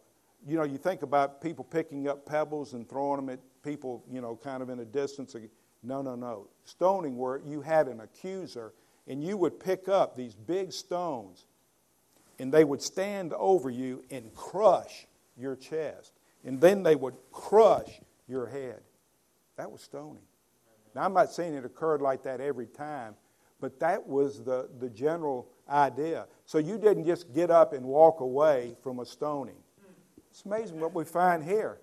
you 0.47 0.57
know, 0.57 0.63
you 0.63 0.77
think 0.77 1.01
about 1.01 1.41
people 1.41 1.63
picking 1.63 2.07
up 2.07 2.25
pebbles 2.25 2.73
and 2.73 2.87
throwing 2.87 3.17
them 3.17 3.29
at 3.29 3.39
people, 3.63 4.03
you 4.11 4.21
know, 4.21 4.35
kind 4.35 4.61
of 4.61 4.69
in 4.69 4.79
a 4.79 4.85
distance. 4.85 5.35
No, 5.83 6.01
no, 6.01 6.15
no. 6.15 6.47
Stoning 6.63 7.17
where 7.17 7.41
you 7.45 7.61
had 7.61 7.87
an 7.87 7.99
accuser 7.99 8.73
and 9.07 9.23
you 9.23 9.37
would 9.37 9.59
pick 9.59 9.89
up 9.89 10.15
these 10.15 10.35
big 10.35 10.71
stones 10.71 11.45
and 12.39 12.53
they 12.53 12.63
would 12.63 12.81
stand 12.81 13.33
over 13.33 13.69
you 13.69 14.03
and 14.11 14.33
crush 14.35 15.06
your 15.37 15.55
chest. 15.55 16.13
And 16.43 16.59
then 16.59 16.83
they 16.83 16.95
would 16.95 17.15
crush 17.31 18.01
your 18.27 18.47
head. 18.47 18.81
That 19.57 19.71
was 19.71 19.81
stoning. 19.81 20.23
Now, 20.95 21.03
I'm 21.03 21.13
not 21.13 21.31
saying 21.31 21.53
it 21.53 21.65
occurred 21.65 22.01
like 22.01 22.23
that 22.23 22.41
every 22.41 22.67
time, 22.67 23.15
but 23.59 23.79
that 23.79 24.05
was 24.05 24.43
the, 24.43 24.69
the 24.79 24.89
general 24.89 25.49
idea. 25.69 26.27
So 26.45 26.57
you 26.57 26.77
didn't 26.77 27.05
just 27.05 27.33
get 27.33 27.51
up 27.51 27.73
and 27.73 27.85
walk 27.85 28.19
away 28.19 28.75
from 28.81 28.99
a 28.99 29.05
stoning. 29.05 29.57
It's 30.29 30.45
amazing 30.45 30.79
what 30.79 30.93
we 30.93 31.03
find 31.03 31.43
here. 31.43 31.79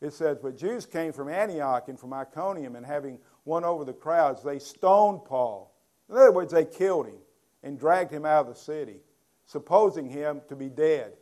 It 0.00 0.12
says, 0.14 0.38
But 0.42 0.56
Jews 0.56 0.86
came 0.86 1.12
from 1.12 1.28
Antioch 1.28 1.88
and 1.88 1.98
from 1.98 2.12
Iconium, 2.12 2.76
and 2.76 2.86
having 2.86 3.18
won 3.44 3.64
over 3.64 3.84
the 3.84 3.92
crowds, 3.92 4.42
they 4.42 4.58
stoned 4.58 5.24
Paul. 5.24 5.74
In 6.08 6.16
other 6.16 6.32
words, 6.32 6.52
they 6.52 6.64
killed 6.64 7.06
him 7.06 7.18
and 7.62 7.78
dragged 7.78 8.10
him 8.10 8.24
out 8.24 8.46
of 8.46 8.54
the 8.54 8.60
city, 8.60 9.00
supposing 9.44 10.08
him 10.08 10.40
to 10.48 10.56
be 10.56 10.68
dead. 10.68 11.12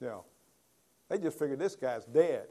You 0.00 0.08
know, 0.08 0.24
they 1.10 1.18
just 1.18 1.38
figured 1.38 1.58
this 1.58 1.76
guy's 1.76 2.06
dead. 2.06 2.46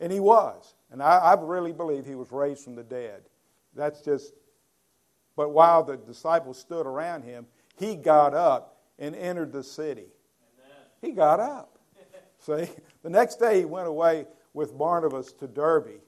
And 0.00 0.10
he 0.10 0.18
was. 0.18 0.74
And 0.90 1.02
I, 1.02 1.18
I 1.18 1.34
really 1.34 1.72
believe 1.72 2.06
he 2.06 2.14
was 2.14 2.32
raised 2.32 2.64
from 2.64 2.74
the 2.74 2.82
dead. 2.82 3.22
That's 3.76 4.00
just, 4.00 4.32
but 5.36 5.50
while 5.50 5.84
the 5.84 5.98
disciples 5.98 6.58
stood 6.58 6.86
around 6.86 7.22
him, 7.22 7.46
he 7.78 7.94
got 7.94 8.34
up 8.34 8.78
and 8.98 9.14
entered 9.14 9.52
the 9.52 9.62
city. 9.62 10.06
Amen. 10.58 10.76
He 11.02 11.10
got 11.12 11.38
up. 11.38 11.78
See? 12.38 12.68
The 13.02 13.10
next 13.10 13.36
day 13.36 13.60
he 13.60 13.64
went 13.66 13.86
away 13.86 14.26
with 14.54 14.76
Barnabas 14.76 15.32
to 15.34 15.46
Derbe. 15.46 16.00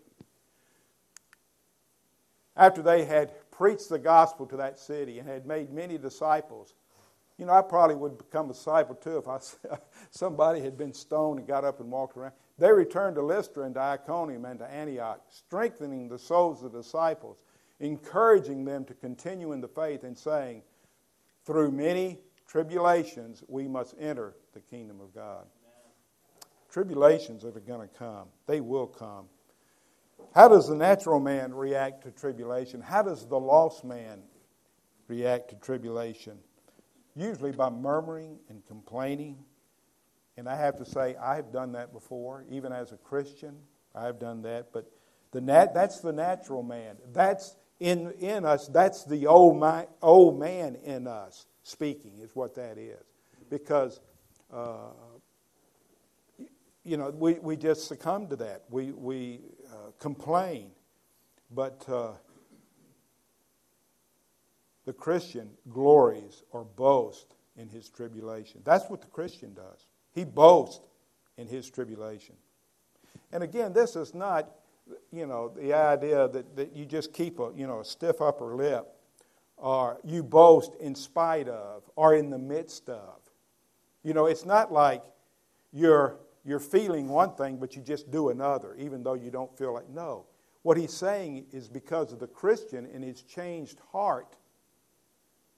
After 2.56 2.82
they 2.82 3.04
had 3.04 3.32
preached 3.50 3.90
the 3.90 3.98
gospel 3.98 4.46
to 4.46 4.56
that 4.56 4.78
city 4.78 5.18
and 5.18 5.28
had 5.28 5.46
made 5.46 5.70
many 5.70 5.98
disciples, 5.98 6.74
you 7.42 7.46
know, 7.46 7.54
I 7.54 7.62
probably 7.62 7.96
would 7.96 8.18
become 8.18 8.50
a 8.50 8.52
disciple 8.52 8.94
too 8.94 9.18
if 9.18 9.26
I, 9.26 9.40
somebody 10.12 10.60
had 10.60 10.78
been 10.78 10.92
stoned 10.92 11.40
and 11.40 11.48
got 11.48 11.64
up 11.64 11.80
and 11.80 11.90
walked 11.90 12.16
around. 12.16 12.34
They 12.56 12.70
returned 12.70 13.16
to 13.16 13.22
Lystra 13.22 13.64
and 13.64 13.74
to 13.74 13.80
Iconium 13.80 14.44
and 14.44 14.60
to 14.60 14.70
Antioch, 14.70 15.20
strengthening 15.28 16.08
the 16.08 16.20
souls 16.20 16.62
of 16.62 16.70
the 16.70 16.82
disciples, 16.82 17.38
encouraging 17.80 18.64
them 18.64 18.84
to 18.84 18.94
continue 18.94 19.50
in 19.50 19.60
the 19.60 19.66
faith, 19.66 20.04
and 20.04 20.16
saying, 20.16 20.62
Through 21.44 21.72
many 21.72 22.20
tribulations 22.46 23.42
we 23.48 23.66
must 23.66 23.96
enter 23.98 24.36
the 24.52 24.60
kingdom 24.60 25.00
of 25.00 25.12
God. 25.12 25.44
Tribulations 26.70 27.44
are 27.44 27.50
going 27.50 27.88
to 27.88 27.92
come, 27.92 28.28
they 28.46 28.60
will 28.60 28.86
come. 28.86 29.24
How 30.32 30.46
does 30.46 30.68
the 30.68 30.76
natural 30.76 31.18
man 31.18 31.52
react 31.52 32.04
to 32.04 32.12
tribulation? 32.12 32.80
How 32.80 33.02
does 33.02 33.26
the 33.26 33.40
lost 33.40 33.84
man 33.84 34.22
react 35.08 35.50
to 35.50 35.56
tribulation? 35.56 36.38
Usually 37.14 37.52
by 37.52 37.70
murmuring 37.70 38.38
and 38.48 38.64
complaining. 38.66 39.38
And 40.36 40.48
I 40.48 40.56
have 40.56 40.76
to 40.78 40.84
say, 40.84 41.16
I 41.16 41.36
have 41.36 41.52
done 41.52 41.72
that 41.72 41.92
before, 41.92 42.44
even 42.50 42.72
as 42.72 42.92
a 42.92 42.96
Christian. 42.96 43.56
I 43.94 44.04
have 44.06 44.18
done 44.18 44.42
that. 44.42 44.72
But 44.72 44.90
the 45.32 45.40
nat- 45.40 45.74
that's 45.74 46.00
the 46.00 46.12
natural 46.12 46.62
man. 46.62 46.96
That's 47.12 47.54
in, 47.80 48.12
in 48.12 48.44
us. 48.44 48.68
That's 48.68 49.04
the 49.04 49.26
old, 49.26 49.58
my, 49.58 49.86
old 50.00 50.38
man 50.38 50.76
in 50.84 51.06
us 51.06 51.46
speaking, 51.62 52.18
is 52.18 52.34
what 52.34 52.54
that 52.54 52.78
is. 52.78 53.02
Because, 53.50 54.00
uh, 54.52 54.90
you 56.84 56.96
know, 56.96 57.10
we, 57.10 57.34
we 57.34 57.56
just 57.56 57.86
succumb 57.86 58.28
to 58.28 58.36
that. 58.36 58.64
We, 58.70 58.92
we 58.92 59.40
uh, 59.70 59.90
complain. 59.98 60.70
But 61.50 61.84
uh, 61.88 62.12
the 64.84 64.92
Christian 64.92 65.50
glories 65.70 66.42
or 66.50 66.64
boasts 66.64 67.34
in 67.56 67.68
his 67.68 67.88
tribulation. 67.88 68.60
That's 68.64 68.88
what 68.88 69.00
the 69.00 69.08
Christian 69.08 69.54
does. 69.54 69.86
He 70.12 70.24
boasts 70.24 70.80
in 71.36 71.46
his 71.46 71.70
tribulation. 71.70 72.34
And 73.32 73.42
again, 73.42 73.72
this 73.72 73.96
is 73.96 74.14
not, 74.14 74.50
you 75.10 75.26
know, 75.26 75.52
the 75.54 75.72
idea 75.72 76.28
that, 76.28 76.56
that 76.56 76.74
you 76.74 76.84
just 76.84 77.12
keep 77.12 77.38
a, 77.38 77.52
you 77.56 77.66
know, 77.66 77.80
a 77.80 77.84
stiff 77.84 78.20
upper 78.20 78.54
lip 78.56 78.88
or 79.56 80.00
you 80.04 80.22
boast 80.22 80.74
in 80.80 80.94
spite 80.94 81.48
of 81.48 81.84
or 81.96 82.14
in 82.14 82.30
the 82.30 82.38
midst 82.38 82.88
of. 82.88 83.20
You 84.02 84.14
know, 84.14 84.26
it's 84.26 84.44
not 84.44 84.72
like 84.72 85.02
you're, 85.72 86.16
you're 86.44 86.58
feeling 86.58 87.08
one 87.08 87.34
thing, 87.34 87.56
but 87.56 87.76
you 87.76 87.82
just 87.82 88.10
do 88.10 88.30
another, 88.30 88.74
even 88.78 89.02
though 89.02 89.14
you 89.14 89.30
don't 89.30 89.56
feel 89.56 89.72
like, 89.72 89.88
no. 89.88 90.26
What 90.62 90.76
he's 90.76 90.92
saying 90.92 91.46
is 91.52 91.68
because 91.68 92.12
of 92.12 92.18
the 92.18 92.26
Christian 92.26 92.88
and 92.92 93.02
his 93.02 93.22
changed 93.22 93.78
heart, 93.92 94.36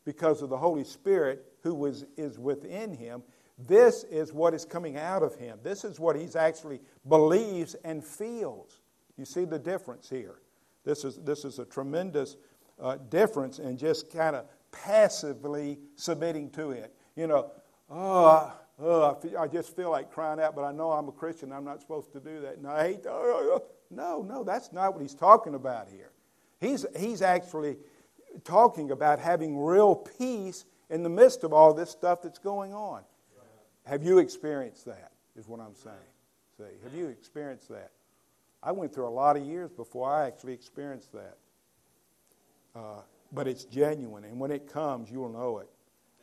because 0.04 0.42
of 0.42 0.50
the 0.50 0.56
Holy 0.56 0.84
Spirit 0.84 1.44
who 1.62 1.75
was, 1.75 2.04
is 2.16 2.38
within 2.38 2.92
him. 2.92 3.23
This 3.58 4.04
is 4.04 4.32
what 4.32 4.52
is 4.52 4.64
coming 4.64 4.96
out 4.96 5.23
of 5.23 5.37
him. 5.37 5.58
This 5.62 5.84
is 5.84 6.00
what 6.00 6.16
he's 6.16 6.37
actually 6.37 6.80
believes 7.08 7.75
and 7.84 8.04
feels. 8.04 8.80
You 9.16 9.25
see 9.25 9.44
the 9.44 9.58
difference 9.58 10.08
here. 10.08 10.37
This 10.84 11.04
is, 11.04 11.16
this 11.18 11.44
is 11.44 11.58
a 11.58 11.64
tremendous 11.64 12.37
uh, 12.80 12.99
difference 13.08 13.58
in 13.58 13.76
just 13.76 14.12
kind 14.12 14.37
of 14.37 14.46
passively 14.73 15.78
submitting 15.94 16.50
to 16.50 16.73
it. 16.73 16.94
You 17.16 17.28
know, 17.28 17.52
oh, 17.88 18.52
oh 18.80 19.12
I, 19.12 19.20
feel, 19.20 19.38
I, 19.38 19.46
just 19.46 19.75
feel 19.76 19.90
like 19.90 20.11
crying 20.11 20.40
out, 20.40 20.56
but 20.56 20.64
I 20.64 20.73
know 20.73 20.90
I'm 20.90 21.08
a 21.08 21.12
Christian. 21.12 21.52
I'm 21.52 21.64
not 21.64 21.80
supposed 21.80 22.12
to 22.12 22.20
do 22.20 22.40
that. 22.40 22.56
And 22.56 22.66
I 22.66 22.88
hate, 22.88 23.06
oh, 23.08 23.62
no, 23.90 24.23
no, 24.23 24.42
that's 24.42 24.73
not 24.73 24.92
what 24.92 25.00
he's 25.00 25.14
talking 25.14 25.54
about 25.54 25.88
here. 25.88 26.11
He's, 26.61 26.84
he's 26.96 27.23
actually 27.23 27.76
talking 28.42 28.90
about 28.90 29.18
having 29.20 29.58
real 29.58 29.94
peace 29.94 30.64
in 30.90 31.02
the 31.02 31.08
midst 31.08 31.44
of 31.44 31.52
all 31.52 31.72
this 31.74 31.90
stuff 31.90 32.22
that's 32.22 32.38
going 32.38 32.74
on. 32.74 33.02
Have 33.84 34.02
you 34.02 34.18
experienced 34.18 34.86
that? 34.86 35.12
Is 35.36 35.48
what 35.48 35.60
I'm 35.60 35.74
saying. 35.74 35.96
See, 36.56 36.64
have 36.84 36.94
you 36.94 37.08
experienced 37.08 37.68
that? 37.68 37.90
I 38.62 38.72
went 38.72 38.94
through 38.94 39.08
a 39.08 39.10
lot 39.10 39.36
of 39.36 39.44
years 39.44 39.70
before 39.72 40.10
I 40.10 40.26
actually 40.26 40.54
experienced 40.54 41.12
that. 41.12 41.36
Uh, 42.74 43.00
but 43.32 43.46
it's 43.46 43.64
genuine, 43.64 44.24
and 44.24 44.38
when 44.40 44.50
it 44.50 44.72
comes, 44.72 45.10
you'll 45.10 45.28
know 45.28 45.58
it. 45.58 45.68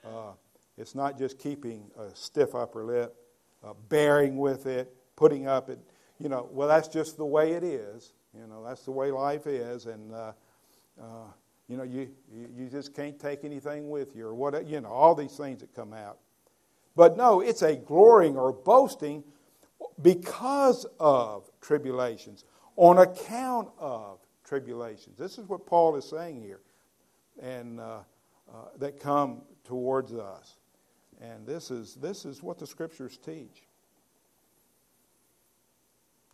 Uh, 0.05 0.31
it's 0.77 0.95
not 0.95 1.17
just 1.17 1.37
keeping 1.39 1.91
a 1.97 2.15
stiff 2.15 2.55
upper 2.55 2.83
lip. 2.83 3.15
uh, 3.63 3.73
bearing 3.89 4.37
with 4.37 4.65
it, 4.65 4.93
putting 5.15 5.47
up 5.47 5.69
it. 5.69 5.79
You 6.19 6.29
know, 6.29 6.49
well, 6.51 6.67
that's 6.67 6.87
just 6.87 7.17
the 7.17 7.25
way 7.25 7.53
it 7.53 7.63
is. 7.63 8.13
You 8.33 8.47
know, 8.47 8.63
that's 8.63 8.83
the 8.83 8.91
way 8.91 9.11
life 9.11 9.45
is, 9.47 9.85
and 9.87 10.13
uh, 10.13 10.31
uh, 11.01 11.25
you 11.71 11.77
know, 11.77 11.83
you, 11.83 12.09
you 12.29 12.67
just 12.67 12.93
can't 12.93 13.17
take 13.17 13.45
anything 13.45 13.89
with 13.89 14.13
you, 14.13 14.27
or 14.27 14.33
what. 14.33 14.67
You 14.67 14.81
know, 14.81 14.89
all 14.89 15.15
these 15.15 15.37
things 15.37 15.61
that 15.61 15.73
come 15.73 15.93
out. 15.93 16.17
But 16.97 17.15
no, 17.15 17.39
it's 17.39 17.61
a 17.61 17.77
glorying 17.77 18.37
or 18.37 18.51
boasting 18.51 19.23
because 20.01 20.85
of 20.99 21.49
tribulations, 21.61 22.43
on 22.75 22.97
account 22.97 23.69
of 23.79 24.19
tribulations. 24.43 25.17
This 25.17 25.37
is 25.37 25.47
what 25.47 25.65
Paul 25.65 25.95
is 25.95 26.03
saying 26.09 26.41
here, 26.41 26.59
and 27.41 27.79
uh, 27.79 27.99
uh, 28.53 28.55
that 28.79 28.99
come 28.99 29.41
towards 29.63 30.13
us. 30.13 30.57
And 31.21 31.47
this 31.47 31.71
is, 31.71 31.95
this 31.95 32.25
is 32.25 32.43
what 32.43 32.59
the 32.59 32.67
scriptures 32.67 33.17
teach. 33.17 33.63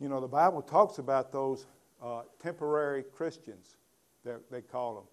You 0.00 0.08
know, 0.08 0.20
the 0.20 0.26
Bible 0.26 0.62
talks 0.62 0.98
about 0.98 1.30
those 1.30 1.66
uh, 2.02 2.22
temporary 2.42 3.04
Christians, 3.04 3.76
that 4.24 4.50
they 4.50 4.62
call 4.62 4.96
them. 4.96 5.04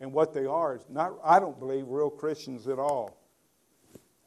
And 0.00 0.12
what 0.12 0.34
they 0.34 0.46
are 0.46 0.76
is 0.76 0.84
not, 0.88 1.14
I 1.24 1.38
don't 1.38 1.58
believe, 1.58 1.86
real 1.88 2.10
Christians 2.10 2.68
at 2.68 2.78
all. 2.78 3.16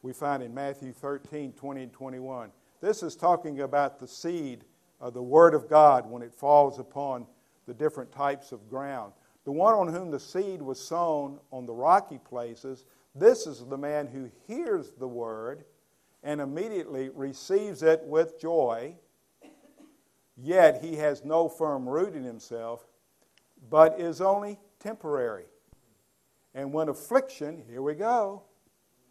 We 0.01 0.13
find 0.13 0.41
in 0.41 0.53
Matthew 0.53 0.93
13, 0.93 1.53
20 1.53 1.83
and 1.83 1.91
21. 1.91 2.51
This 2.81 3.03
is 3.03 3.15
talking 3.15 3.61
about 3.61 3.99
the 3.99 4.07
seed 4.07 4.63
of 4.99 5.13
the 5.13 5.21
Word 5.21 5.53
of 5.53 5.69
God 5.69 6.09
when 6.09 6.21
it 6.21 6.33
falls 6.33 6.79
upon 6.79 7.25
the 7.67 7.73
different 7.73 8.11
types 8.11 8.51
of 8.51 8.69
ground. 8.69 9.13
The 9.45 9.51
one 9.51 9.73
on 9.73 9.87
whom 9.87 10.11
the 10.11 10.19
seed 10.19 10.61
was 10.61 10.79
sown 10.79 11.39
on 11.51 11.65
the 11.65 11.73
rocky 11.73 12.19
places, 12.19 12.85
this 13.15 13.47
is 13.47 13.65
the 13.65 13.77
man 13.77 14.07
who 14.07 14.29
hears 14.47 14.91
the 14.99 15.07
Word 15.07 15.65
and 16.23 16.41
immediately 16.41 17.09
receives 17.09 17.83
it 17.83 18.01
with 18.03 18.39
joy, 18.39 18.95
yet 20.35 20.83
he 20.83 20.95
has 20.95 21.23
no 21.23 21.47
firm 21.47 21.87
root 21.87 22.13
in 22.15 22.23
himself, 22.23 22.85
but 23.69 23.99
is 23.99 24.21
only 24.21 24.59
temporary. 24.79 25.45
And 26.57 26.73
when 26.73 26.89
affliction, 26.89 27.61
here 27.69 27.83
we 27.83 27.93
go, 27.93 28.41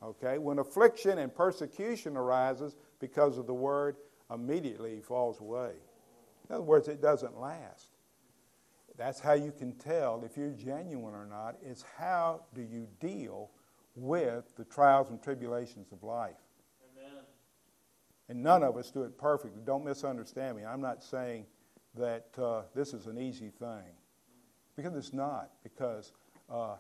okay, 0.03 0.37
when 0.37 0.59
affliction 0.59 1.19
and 1.19 1.33
persecution 1.33 2.17
arises, 2.17 2.75
because 2.99 3.38
of 3.38 3.47
the 3.47 3.55
word, 3.55 3.97
immediately 4.35 5.00
falls 5.00 5.41
away. 5.41 5.71
In 6.49 6.57
other 6.57 6.65
words, 6.65 6.88
it 6.88 7.00
doesn't 7.00 7.38
last. 7.38 7.91
That's 8.99 9.21
how 9.21 9.35
you 9.35 9.53
can 9.53 9.75
tell 9.76 10.25
if 10.25 10.37
you're 10.37 10.50
genuine 10.50 11.15
or 11.15 11.25
not, 11.25 11.55
is 11.65 11.85
how 11.97 12.43
do 12.53 12.62
you 12.62 12.88
deal 12.99 13.53
with 13.95 14.57
the 14.57 14.65
trials 14.65 15.11
and 15.11 15.23
tribulations 15.23 15.93
of 15.93 16.03
life. 16.03 16.35
Amen. 16.99 17.23
And 18.29 18.43
none 18.43 18.65
of 18.65 18.76
us 18.76 18.91
do 18.91 19.05
it 19.05 19.17
perfectly. 19.17 19.61
Don't 19.65 19.85
misunderstand 19.85 20.57
me. 20.57 20.65
I'm 20.65 20.81
not 20.81 21.05
saying 21.05 21.47
that 21.97 22.26
uh, 22.43 22.62
this 22.75 22.93
is 22.93 23.07
an 23.07 23.19
easy 23.19 23.50
thing, 23.50 23.95
because 24.75 24.97
it's 24.97 25.12
not. 25.12 25.50
Because 25.62 26.12
uh, 26.50 26.75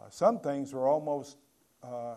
uh, 0.00 0.08
some 0.08 0.40
things 0.40 0.72
are 0.72 0.88
almost 0.88 1.36
uh, 1.82 2.14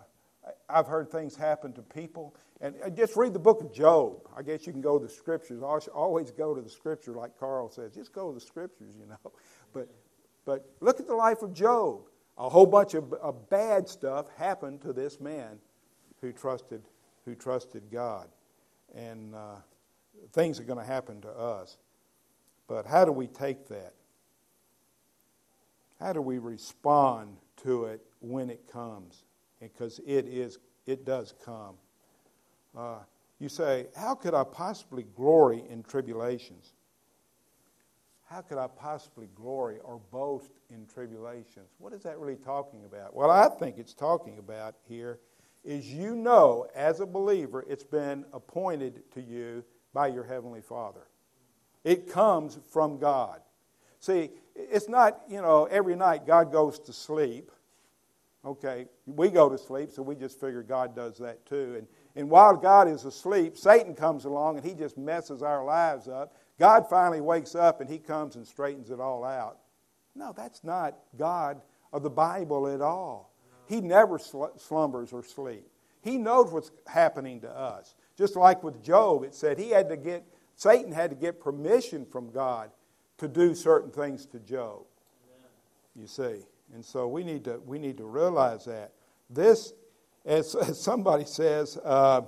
I've 0.70 0.88
heard 0.88 1.10
things 1.10 1.36
happen 1.36 1.74
to 1.74 1.82
people. 1.82 2.36
And 2.62 2.76
just 2.96 3.18
read 3.18 3.34
the 3.34 3.40
book 3.40 3.62
of 3.62 3.74
Job. 3.74 4.28
I 4.36 4.42
guess 4.42 4.66
you 4.66 4.72
can 4.72 4.82
go 4.82 4.98
to 4.98 5.06
the 5.06 5.12
scriptures. 5.12 5.62
Always 5.62 6.32
go 6.32 6.56
to 6.56 6.62
the 6.62 6.70
scripture, 6.70 7.12
like 7.12 7.38
Carl 7.38 7.70
says. 7.70 7.94
Just 7.94 8.14
go 8.14 8.30
to 8.30 8.34
the 8.34 8.46
scriptures, 8.46 8.96
you 8.98 9.06
know. 9.06 9.32
But, 9.74 9.90
but 10.46 10.70
look 10.82 11.00
at 11.00 11.08
the 11.08 11.16
life 11.16 11.42
of 11.42 11.52
Job. 11.52 12.02
A 12.38 12.48
whole 12.48 12.68
bunch 12.68 12.94
of, 12.94 13.12
of 13.14 13.50
bad 13.50 13.90
stuff 13.90 14.28
happened 14.38 14.82
to 14.82 14.94
this 14.94 15.20
man 15.20 15.58
who 16.22 16.32
trusted, 16.32 16.84
who 17.26 17.34
trusted 17.34 17.90
God. 17.92 18.28
And 18.94 19.34
uh, 19.34 19.56
things 20.32 20.60
are 20.60 20.64
going 20.64 20.78
to 20.78 20.86
happen 20.86 21.22
to 21.22 21.30
us. 21.30 21.80
But 22.68 22.86
how 22.86 23.04
do 23.04 23.12
we 23.12 23.26
take 23.26 23.68
that? 23.70 23.96
How 26.00 26.14
do 26.14 26.22
we 26.22 26.38
respond 26.38 27.38
to 27.58 27.86
it 27.86 28.02
when 28.20 28.50
it 28.50 28.68
comes? 28.72 29.24
because 29.64 30.00
it 30.06 30.28
is 30.28 30.60
it 30.86 31.06
does 31.06 31.34
come. 31.44 31.76
Uh, 32.78 33.00
you 33.40 33.48
say, 33.48 33.88
how 33.96 34.14
could 34.16 34.34
I 34.34 34.44
possibly 34.44 35.06
glory 35.16 35.64
in 35.70 35.84
tribulations? 35.84 36.74
How 38.26 38.42
could 38.42 38.58
I 38.58 38.68
possibly 38.68 39.30
glory 39.36 39.80
or 39.84 40.00
boast 40.12 40.52
in 40.70 40.86
tribulations? 40.88 41.70
What 41.78 41.94
is 41.94 42.04
that 42.04 42.20
really 42.20 42.36
talking 42.36 42.84
about? 42.86 43.16
Well, 43.16 43.32
I 43.32 43.48
think 43.48 43.78
it's 43.78 43.94
talking 43.94 44.40
about 44.40 44.76
here 44.88 45.20
is 45.64 45.88
you 45.90 46.16
know, 46.16 46.68
as 46.76 47.00
a 47.00 47.06
believer, 47.06 47.64
it's 47.70 47.84
been 47.84 48.26
appointed 48.34 49.10
to 49.14 49.22
you 49.22 49.64
by 49.94 50.08
your 50.08 50.26
Heavenly 50.26 50.62
Father. 50.62 51.08
It 51.86 52.10
comes 52.10 52.60
from 52.70 52.98
God. 52.98 53.40
See, 54.00 54.32
it's 54.56 54.88
not, 54.88 55.22
you 55.28 55.42
know, 55.42 55.66
every 55.66 55.96
night 55.96 56.26
God 56.26 56.52
goes 56.52 56.80
to 56.80 56.94
sleep 56.94 57.52
Okay, 58.46 58.88
we 59.06 59.30
go 59.30 59.48
to 59.48 59.58
sleep, 59.58 59.92
so 59.92 60.02
we 60.02 60.16
just 60.16 60.40
figure 60.40 60.64
God 60.64 60.96
does 60.96 61.18
that 61.20 61.46
too. 61.46 61.76
And, 61.78 61.88
and 62.16 62.30
while 62.30 62.58
God 62.58 62.90
is 62.90 63.06
asleep, 63.06 63.58
Satan 63.58 63.96
comes 63.96 64.26
along 64.26 64.58
and 64.58 64.66
he 64.66 64.74
just 64.74 64.98
messes 64.98 65.42
our 65.42 65.64
lives 65.64 66.10
up. 66.10 66.36
God 66.60 66.90
finally 66.90 67.22
wakes 67.22 67.56
up 67.56 67.80
and 67.80 67.90
he 67.90 68.00
comes 68.00 68.36
and 68.36 68.46
straightens 68.46 68.90
it 68.90 69.00
all 69.00 69.24
out. 69.24 69.60
No, 70.14 70.34
that's 70.36 70.64
not 70.64 70.96
God 71.18 71.62
of 71.94 72.04
the 72.04 72.10
Bible 72.10 72.68
at 72.68 72.82
all. 72.82 73.34
He 73.66 73.80
never 73.80 74.20
sl- 74.20 74.58
slumbers 74.58 75.14
or 75.14 75.24
sleeps. 75.24 75.72
He 76.02 76.18
knows 76.18 76.52
what's 76.52 76.72
happening 76.86 77.40
to 77.42 77.50
us. 77.50 77.96
Just 78.18 78.36
like 78.36 78.62
with 78.62 78.84
Job, 78.84 79.24
it 79.24 79.34
said 79.34 79.58
he 79.58 79.70
had 79.70 79.88
to 79.88 79.96
get, 79.96 80.26
Satan 80.56 80.92
had 80.92 81.12
to 81.12 81.16
get 81.16 81.40
permission 81.40 82.06
from 82.06 82.30
God 82.30 82.72
to 83.24 83.30
do 83.30 83.56
certain 83.56 83.90
things 83.90 84.26
to 84.26 84.40
Job. 84.40 84.84
You 85.96 86.08
see. 86.08 86.44
And 86.74 86.84
so 86.84 87.08
we 87.08 87.24
need 87.24 87.46
to, 87.46 87.62
we 87.66 87.80
need 87.80 87.98
to 87.98 88.06
realize 88.06 88.66
that. 88.66 88.92
This, 89.30 89.74
as, 90.26 90.56
as 90.68 90.80
somebody 90.80 91.24
says, 91.26 91.78
uh, 91.84 92.22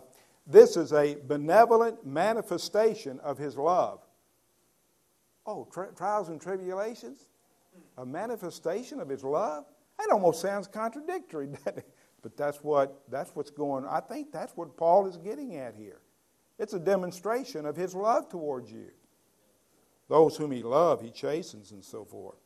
this 0.48 0.78
is 0.78 0.94
a 0.94 1.18
benevolent 1.28 2.06
manifestation 2.06 3.20
of 3.20 3.38
his 3.38 3.58
love. 3.58 4.00
Oh, 5.46 5.68
tri- 5.72 5.88
trials 5.98 6.30
and 6.30 6.40
tribulations? 6.40 7.28
A 7.98 8.06
manifestation 8.06 9.02
of 9.02 9.10
his 9.10 9.24
love? 9.24 9.66
That 10.00 10.10
almost 10.12 10.42
sounds 10.42 10.68
contradictory, 10.68 11.50
But 12.22 12.38
that's 12.38 12.58
what 12.64 13.04
that's 13.08 13.36
what's 13.36 13.52
going 13.52 13.86
on. 13.86 13.94
I 13.96 14.00
think 14.00 14.32
that's 14.32 14.58
what 14.58 14.76
Paul 14.76 15.06
is 15.06 15.16
getting 15.16 15.58
at 15.58 15.76
here. 15.76 16.02
It's 16.58 16.74
a 16.74 16.80
demonstration 16.80 17.68
of 17.68 17.76
his 17.76 17.94
love 17.94 18.30
towards 18.30 18.72
you. 18.72 18.88
Those 20.08 20.38
whom 20.38 20.52
he 20.52 20.64
loves, 20.64 21.02
he 21.02 21.10
chastens 21.10 21.72
and 21.72 21.84
so 21.84 22.06
forth. 22.06 22.38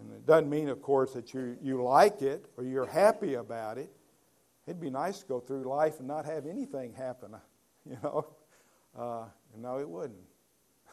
And 0.00 0.12
it 0.12 0.26
doesn't 0.26 0.48
mean, 0.48 0.68
of 0.68 0.80
course, 0.80 1.12
that 1.12 1.34
you, 1.34 1.56
you 1.60 1.82
like 1.82 2.22
it 2.22 2.46
or 2.56 2.64
you're 2.64 2.86
happy 2.86 3.34
about 3.34 3.78
it. 3.78 3.90
It'd 4.66 4.80
be 4.80 4.90
nice 4.90 5.20
to 5.20 5.26
go 5.26 5.40
through 5.40 5.64
life 5.64 5.98
and 5.98 6.08
not 6.08 6.24
have 6.24 6.46
anything 6.46 6.94
happen, 6.94 7.34
you 7.88 7.98
know. 8.02 8.26
Uh, 8.98 9.24
no, 9.58 9.78
it 9.78 9.88
wouldn't. 9.88 10.18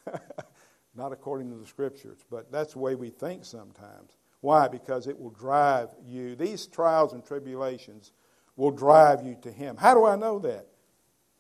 not 0.96 1.12
according 1.12 1.50
to 1.52 1.58
the 1.58 1.66
scriptures, 1.66 2.20
but 2.30 2.52
that's 2.52 2.74
the 2.74 2.80
way 2.80 2.96
we 2.96 3.10
think 3.10 3.46
sometimes. 3.46 4.18
Why? 4.42 4.68
Because 4.68 5.08
it 5.08 5.18
will 5.18 5.32
drive 5.32 5.90
you. 6.06 6.36
These 6.36 6.68
trials 6.68 7.14
and 7.14 7.26
tribulations 7.26 8.12
will 8.56 8.72
drive 8.72 9.24
you 9.24 9.38
to 9.42 9.52
Him. 9.52 9.78
How 9.78 9.94
do 9.94 10.06
I 10.06 10.16
know 10.16 10.40
that? 10.40 10.68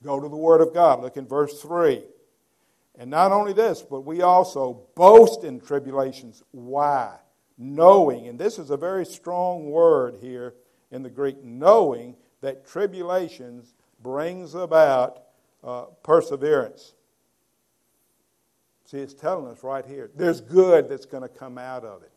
Go 0.03 0.19
to 0.19 0.29
the 0.29 0.37
Word 0.37 0.61
of 0.61 0.73
God. 0.73 1.01
Look 1.01 1.17
in 1.17 1.27
verse 1.27 1.61
3. 1.61 2.03
And 2.97 3.09
not 3.09 3.31
only 3.31 3.53
this, 3.53 3.81
but 3.81 4.01
we 4.01 4.21
also 4.21 4.81
boast 4.95 5.43
in 5.43 5.59
tribulations. 5.59 6.43
Why? 6.51 7.17
knowing, 7.57 8.27
and 8.27 8.37
this 8.37 8.59
is 8.59 8.69
a 8.69 8.77
very 8.77 9.05
strong 9.05 9.71
word 9.71 10.15
here 10.21 10.53
in 10.91 11.01
the 11.03 11.09
Greek, 11.09 11.43
knowing 11.43 12.15
that 12.41 12.67
tribulations 12.67 13.73
brings 14.01 14.53
about 14.53 15.23
uh, 15.63 15.85
perseverance. 16.03 16.93
See, 18.85 18.99
it's 18.99 19.13
telling 19.13 19.47
us 19.47 19.63
right 19.63 19.85
here 19.85 20.11
there's 20.15 20.39
good 20.39 20.87
that's 20.87 21.05
going 21.05 21.23
to 21.23 21.29
come 21.29 21.57
out 21.57 21.83
of 21.83 22.03
it. 22.03 22.11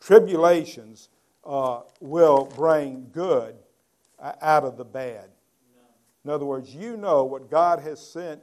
Tribulations 0.00 1.08
uh, 1.44 1.82
will 2.00 2.52
bring 2.56 3.08
good 3.12 3.54
uh, 4.18 4.32
out 4.42 4.64
of 4.64 4.76
the 4.76 4.84
bad. 4.84 5.30
In 6.24 6.30
other 6.30 6.44
words, 6.44 6.74
you 6.74 6.96
know 6.96 7.24
what 7.24 7.50
God 7.50 7.80
has 7.80 8.00
sent 8.00 8.42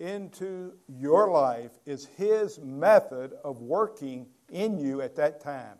into 0.00 0.72
your 0.88 1.30
life 1.30 1.72
is 1.86 2.06
His 2.16 2.58
method 2.60 3.32
of 3.44 3.60
working 3.60 4.26
in 4.50 4.78
you 4.78 5.02
at 5.02 5.16
that 5.16 5.40
time. 5.40 5.76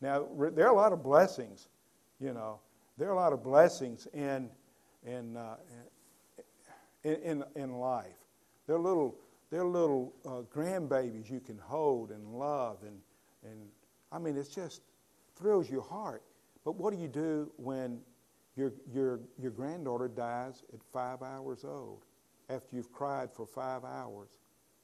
Now, 0.00 0.26
there 0.54 0.66
are 0.66 0.72
a 0.72 0.76
lot 0.76 0.92
of 0.92 1.02
blessings, 1.02 1.68
you 2.20 2.32
know. 2.32 2.60
There 2.98 3.08
are 3.08 3.12
a 3.12 3.16
lot 3.16 3.32
of 3.32 3.42
blessings 3.42 4.06
in, 4.12 4.50
in, 5.06 5.36
uh, 5.36 5.56
in, 7.02 7.44
in, 7.54 7.72
life. 7.72 8.16
They're 8.66 8.78
little, 8.78 9.16
they're 9.50 9.64
little 9.64 10.12
uh, 10.26 10.42
grandbabies 10.54 11.30
you 11.30 11.40
can 11.40 11.58
hold 11.58 12.10
and 12.10 12.38
love. 12.38 12.78
And, 12.82 12.98
and 13.44 13.60
I 14.12 14.18
mean, 14.18 14.36
it 14.36 14.50
just 14.54 14.82
thrills 15.36 15.70
your 15.70 15.82
heart. 15.82 16.22
But 16.64 16.76
what 16.76 16.92
do 16.92 17.00
you 17.00 17.08
do 17.08 17.50
when 17.56 18.00
your, 18.56 18.72
your, 18.92 19.20
your 19.38 19.50
granddaughter 19.50 20.08
dies 20.08 20.62
at 20.74 20.80
five 20.92 21.22
hours 21.22 21.64
old 21.64 22.04
after 22.50 22.76
you've 22.76 22.92
cried 22.92 23.30
for 23.32 23.46
five 23.46 23.84
hours 23.84 24.28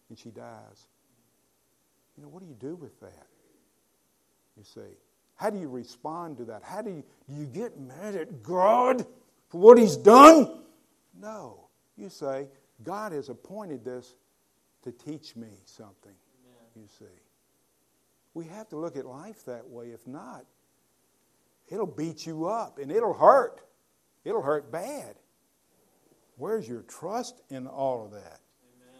and 0.08 0.18
she 0.18 0.30
dies. 0.30 0.86
You 2.16 2.22
know, 2.22 2.28
what 2.28 2.42
do 2.42 2.48
you 2.48 2.56
do 2.58 2.76
with 2.76 2.98
that? 3.00 3.26
You 4.56 4.64
see. 4.64 4.96
How 5.34 5.50
do 5.50 5.58
you 5.58 5.68
respond 5.68 6.38
to 6.38 6.44
that? 6.46 6.62
How 6.62 6.80
do 6.80 6.90
you, 6.90 7.04
do 7.28 7.34
you 7.34 7.46
get 7.46 7.78
mad 7.78 8.14
at 8.14 8.42
God 8.42 9.04
for 9.48 9.60
what 9.60 9.78
He's 9.78 9.96
done? 9.96 10.62
No. 11.20 11.68
You 11.98 12.08
say, 12.08 12.48
God 12.82 13.12
has 13.12 13.28
appointed 13.28 13.84
this 13.84 14.14
to 14.82 14.92
teach 14.92 15.36
me 15.36 15.48
something. 15.64 16.12
Amen. 16.12 16.68
You 16.74 16.88
see. 16.98 17.04
We 18.32 18.44
have 18.46 18.68
to 18.70 18.76
look 18.76 18.96
at 18.96 19.06
life 19.06 19.44
that 19.46 19.68
way. 19.68 19.86
If 19.88 20.06
not, 20.06 20.44
it'll 21.68 21.86
beat 21.86 22.26
you 22.26 22.46
up 22.46 22.78
and 22.78 22.90
it'll 22.90 23.14
hurt. 23.14 23.60
It'll 24.24 24.42
hurt 24.42 24.70
bad. 24.70 25.16
Where's 26.36 26.68
your 26.68 26.82
trust 26.82 27.42
in 27.50 27.66
all 27.66 28.04
of 28.04 28.12
that? 28.12 28.40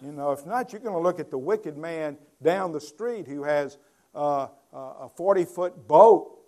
Amen. 0.00 0.10
You 0.10 0.12
know, 0.12 0.32
if 0.32 0.46
not, 0.46 0.72
you're 0.72 0.80
going 0.80 0.94
to 0.94 1.00
look 1.00 1.20
at 1.20 1.30
the 1.30 1.38
wicked 1.38 1.76
man 1.76 2.16
down 2.42 2.72
the 2.72 2.80
street 2.80 3.26
who 3.26 3.42
has 3.44 3.78
uh, 4.14 4.48
a 4.72 5.08
40 5.14 5.44
foot 5.44 5.86
boat 5.86 6.38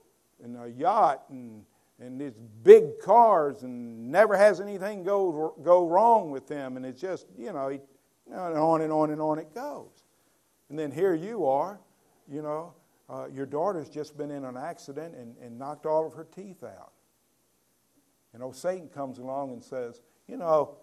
and 0.43 0.57
a 0.57 0.71
yacht 0.71 1.25
and, 1.29 1.65
and 2.01 2.21
these 2.21 2.39
big 2.63 2.99
cars 3.01 3.63
and 3.63 4.11
never 4.11 4.37
has 4.37 4.61
anything 4.61 5.03
go, 5.03 5.55
go 5.63 5.87
wrong 5.87 6.31
with 6.31 6.47
them. 6.47 6.77
And 6.77 6.87
it's 6.87 7.01
just, 7.01 7.27
you 7.37 7.53
know, 7.53 7.69
he, 7.69 7.81
and 8.31 8.59
on 8.59 8.83
and 8.83 8.93
on 8.93 9.11
and 9.11 9.21
on 9.21 9.39
it 9.39 9.55
goes. 9.55 10.05
And 10.71 10.79
then 10.79 10.91
here 10.91 11.15
you 11.15 11.47
are, 11.47 11.81
you 12.31 12.43
know, 12.43 12.75
uh, 13.09 13.27
your 13.33 13.47
daughter's 13.47 13.89
just 13.89 14.17
been 14.19 14.31
in 14.31 14.45
an 14.45 14.57
accident 14.57 15.15
and, 15.15 15.35
and 15.43 15.59
knocked 15.59 15.87
all 15.87 16.07
of 16.07 16.13
her 16.15 16.27
teeth 16.35 16.63
out. 16.63 16.93
And 18.35 18.43
old 18.43 18.57
Satan 18.57 18.89
comes 18.89 19.19
along 19.19 19.53
and 19.53 19.65
says, 19.65 20.03
You 20.29 20.37
know, 20.37 20.77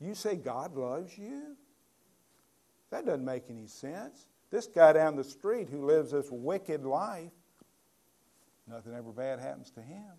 you 0.00 0.14
say 0.14 0.36
God 0.36 0.76
loves 0.76 1.16
you? 1.16 1.56
That 2.90 3.06
doesn't 3.06 3.24
make 3.24 3.44
any 3.48 3.66
sense. 3.66 4.26
This 4.50 4.66
guy 4.66 4.92
down 4.92 5.16
the 5.16 5.24
street 5.24 5.68
who 5.70 5.84
lives 5.84 6.10
this 6.10 6.28
wicked 6.30 6.84
life, 6.84 7.32
nothing 8.66 8.94
ever 8.94 9.12
bad 9.12 9.40
happens 9.40 9.70
to 9.72 9.80
him. 9.80 10.12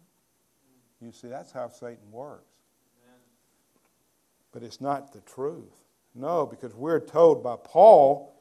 You 1.02 1.12
see, 1.12 1.28
that's 1.28 1.52
how 1.52 1.70
Satan 1.70 2.12
works. 2.12 2.46
But 4.52 4.64
it's 4.64 4.82
not 4.82 5.14
the 5.14 5.22
truth. 5.22 5.84
No, 6.16 6.46
because 6.46 6.74
we're 6.74 7.00
told 7.00 7.44
by 7.44 7.56
Paul 7.64 8.36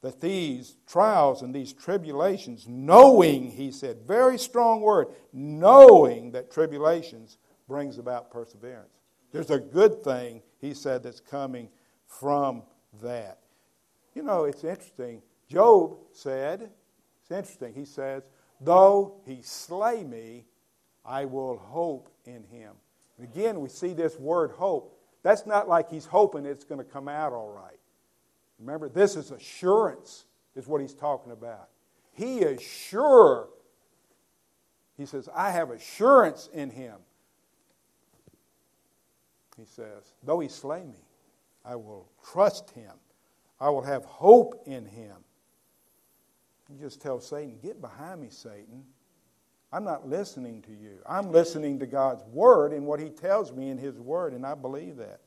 that 0.00 0.20
these 0.20 0.76
trials 0.86 1.42
and 1.42 1.54
these 1.54 1.72
tribulations, 1.72 2.66
knowing, 2.66 3.50
he 3.50 3.70
said, 3.70 3.98
very 4.06 4.38
strong 4.38 4.80
word, 4.80 5.08
knowing 5.32 6.32
that 6.32 6.50
tribulations 6.50 7.38
brings 7.68 7.98
about 7.98 8.30
perseverance. 8.30 9.01
There's 9.32 9.50
a 9.50 9.58
good 9.58 10.04
thing, 10.04 10.42
he 10.60 10.74
said, 10.74 11.02
that's 11.02 11.20
coming 11.20 11.68
from 12.06 12.62
that. 13.02 13.38
You 14.14 14.22
know, 14.22 14.44
it's 14.44 14.62
interesting. 14.62 15.22
Job 15.48 15.96
said, 16.12 16.70
it's 17.22 17.30
interesting, 17.30 17.72
he 17.74 17.86
says, 17.86 18.22
though 18.60 19.20
he 19.26 19.40
slay 19.42 20.04
me, 20.04 20.44
I 21.04 21.24
will 21.24 21.56
hope 21.56 22.10
in 22.26 22.44
him. 22.44 22.72
And 23.18 23.26
again, 23.26 23.60
we 23.60 23.68
see 23.68 23.92
this 23.94 24.18
word 24.18 24.52
hope. 24.52 24.98
That's 25.22 25.46
not 25.46 25.68
like 25.68 25.88
he's 25.88 26.06
hoping 26.06 26.44
it's 26.44 26.64
going 26.64 26.78
to 26.78 26.84
come 26.84 27.08
out 27.08 27.32
all 27.32 27.50
right. 27.50 27.78
Remember, 28.58 28.88
this 28.88 29.16
is 29.16 29.30
assurance, 29.30 30.26
is 30.54 30.66
what 30.66 30.80
he's 30.80 30.94
talking 30.94 31.32
about. 31.32 31.68
He 32.12 32.38
is 32.38 32.62
sure. 32.62 33.48
He 34.96 35.06
says, 35.06 35.28
I 35.34 35.50
have 35.50 35.70
assurance 35.70 36.48
in 36.52 36.70
him. 36.70 36.96
He 39.56 39.64
says, 39.64 40.14
though 40.22 40.40
he 40.40 40.48
slay 40.48 40.84
me, 40.84 41.04
I 41.64 41.76
will 41.76 42.08
trust 42.32 42.70
him. 42.70 42.92
I 43.60 43.70
will 43.70 43.82
have 43.82 44.04
hope 44.04 44.62
in 44.66 44.86
him. 44.86 45.16
You 46.68 46.78
just 46.78 47.00
tell 47.00 47.20
Satan, 47.20 47.58
Get 47.62 47.80
behind 47.80 48.20
me, 48.20 48.28
Satan. 48.30 48.84
I'm 49.72 49.84
not 49.84 50.08
listening 50.08 50.62
to 50.62 50.72
you. 50.72 50.98
I'm 51.06 51.30
listening 51.30 51.78
to 51.78 51.86
God's 51.86 52.24
word 52.24 52.72
and 52.72 52.86
what 52.86 53.00
he 53.00 53.08
tells 53.08 53.52
me 53.52 53.70
in 53.70 53.78
his 53.78 53.98
word, 53.98 54.34
and 54.34 54.44
I 54.44 54.54
believe 54.54 54.96
that. 54.96 55.20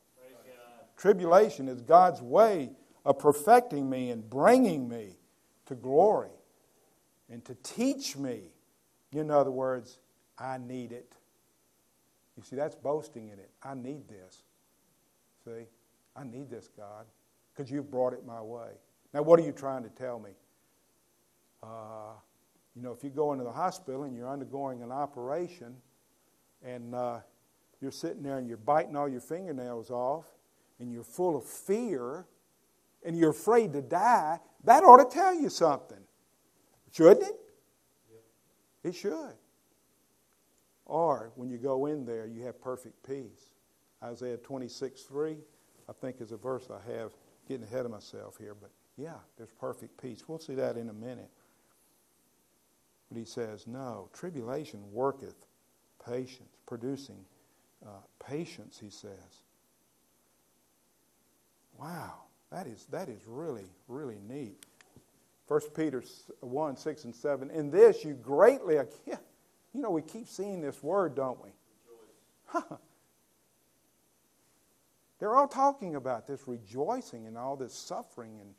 Tribulation 0.97 1.67
is 1.67 1.81
God's 1.81 2.21
way 2.21 2.71
of 3.05 3.19
perfecting 3.19 3.89
me 3.89 4.11
and 4.11 4.27
bringing 4.29 4.87
me 4.87 5.17
to 5.65 5.75
glory 5.75 6.29
and 7.29 7.43
to 7.45 7.55
teach 7.63 8.15
me. 8.15 8.53
In 9.11 9.31
other 9.31 9.51
words, 9.51 9.99
I 10.37 10.57
need 10.57 10.91
it. 10.91 11.15
You 12.37 12.43
see, 12.43 12.55
that's 12.55 12.75
boasting 12.75 13.29
in 13.29 13.39
it. 13.39 13.49
I 13.63 13.73
need 13.73 14.07
this. 14.09 14.43
See? 15.45 15.65
I 16.15 16.23
need 16.23 16.49
this, 16.49 16.69
God, 16.75 17.05
because 17.53 17.71
you've 17.71 17.91
brought 17.91 18.13
it 18.13 18.25
my 18.25 18.41
way. 18.41 18.69
Now, 19.13 19.21
what 19.21 19.39
are 19.39 19.43
you 19.43 19.51
trying 19.51 19.83
to 19.83 19.89
tell 19.89 20.19
me? 20.19 20.31
Uh, 21.61 22.13
you 22.75 22.81
know, 22.81 22.91
if 22.91 23.03
you 23.03 23.09
go 23.09 23.31
into 23.31 23.43
the 23.43 23.51
hospital 23.51 24.03
and 24.03 24.15
you're 24.15 24.29
undergoing 24.29 24.81
an 24.81 24.91
operation 24.91 25.75
and 26.63 26.93
uh, 26.93 27.19
you're 27.81 27.91
sitting 27.91 28.23
there 28.23 28.37
and 28.37 28.47
you're 28.47 28.57
biting 28.57 28.95
all 28.95 29.07
your 29.07 29.21
fingernails 29.21 29.89
off 29.91 30.25
and 30.79 30.91
you're 30.91 31.03
full 31.03 31.37
of 31.37 31.45
fear 31.45 32.25
and 33.05 33.17
you're 33.17 33.31
afraid 33.31 33.71
to 33.73 33.81
die, 33.81 34.39
that 34.63 34.83
ought 34.83 35.09
to 35.09 35.13
tell 35.13 35.33
you 35.33 35.49
something. 35.49 35.99
Shouldn't 36.91 37.23
it? 37.23 37.35
It 38.83 38.95
should. 38.95 39.33
Or 40.85 41.31
when 41.35 41.49
you 41.49 41.57
go 41.57 41.87
in 41.87 42.05
there, 42.05 42.27
you 42.27 42.43
have 42.43 42.61
perfect 42.61 43.07
peace. 43.07 43.53
Isaiah 44.03 44.37
26 44.37 45.01
3, 45.01 45.37
I 45.89 45.93
think, 45.93 46.21
is 46.21 46.31
a 46.31 46.37
verse 46.37 46.69
I 46.69 46.91
have. 46.91 47.11
Getting 47.47 47.65
ahead 47.65 47.85
of 47.85 47.91
myself 47.91 48.37
here, 48.39 48.55
but 48.59 48.71
yeah, 48.97 49.17
there's 49.37 49.51
perfect 49.59 50.01
peace. 50.01 50.23
We'll 50.27 50.39
see 50.39 50.55
that 50.55 50.77
in 50.77 50.89
a 50.89 50.93
minute. 50.93 51.29
But 53.09 53.19
he 53.19 53.25
says, 53.25 53.67
No, 53.67 54.09
tribulation 54.13 54.81
worketh 54.91 55.35
patience, 56.03 56.49
producing 56.65 57.23
uh, 57.85 57.89
patience, 58.25 58.79
he 58.81 58.89
says. 58.89 59.43
Wow, 61.79 62.23
that 62.51 62.67
is, 62.67 62.85
that 62.91 63.09
is 63.09 63.21
really, 63.27 63.69
really 63.87 64.17
neat. 64.27 64.65
1 65.47 65.61
Peter 65.75 66.03
1 66.39 66.77
6 66.77 67.03
and 67.03 67.15
7. 67.15 67.51
In 67.51 67.69
this 67.69 68.03
you 68.03 68.13
greatly, 68.13 68.77
yeah, 69.05 69.17
you 69.75 69.81
know, 69.81 69.91
we 69.91 70.01
keep 70.01 70.27
seeing 70.27 70.61
this 70.61 70.81
word, 70.81 71.15
don't 71.15 71.37
we? 71.43 71.49
They're 75.19 75.35
all 75.35 75.47
talking 75.47 75.95
about 75.95 76.27
this 76.27 76.47
rejoicing 76.47 77.27
and 77.27 77.37
all 77.37 77.55
this 77.55 77.73
suffering. 77.73 78.37
And 78.39 78.53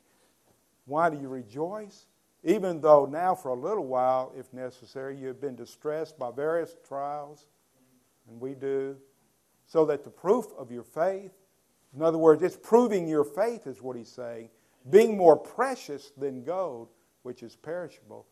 why 0.85 1.09
do 1.09 1.17
you 1.17 1.27
rejoice? 1.27 2.05
even 2.43 2.79
though 2.79 3.05
now 3.05 3.35
for 3.35 3.49
a 3.49 3.55
little 3.55 3.85
while, 3.85 4.31
if 4.37 4.53
necessary, 4.53 5.17
you 5.17 5.27
have 5.27 5.41
been 5.41 5.55
distressed 5.55 6.17
by 6.17 6.31
various 6.31 6.75
trials, 6.87 7.47
and 8.29 8.39
we 8.39 8.53
do, 8.53 8.95
so 9.65 9.85
that 9.85 10.03
the 10.03 10.09
proof 10.09 10.45
of 10.57 10.71
your 10.71 10.83
faith, 10.83 11.33
in 11.93 12.01
other 12.01 12.17
words, 12.17 12.43
it's 12.43 12.55
proving 12.55 13.07
your 13.07 13.23
faith, 13.23 13.67
is 13.67 13.81
what 13.81 13.97
he's 13.97 14.11
saying, 14.11 14.49
being 14.89 15.17
more 15.17 15.35
precious 15.35 16.11
than 16.17 16.43
gold, 16.43 16.89
which 17.23 17.43
is 17.43 17.55
perishable, 17.55 18.25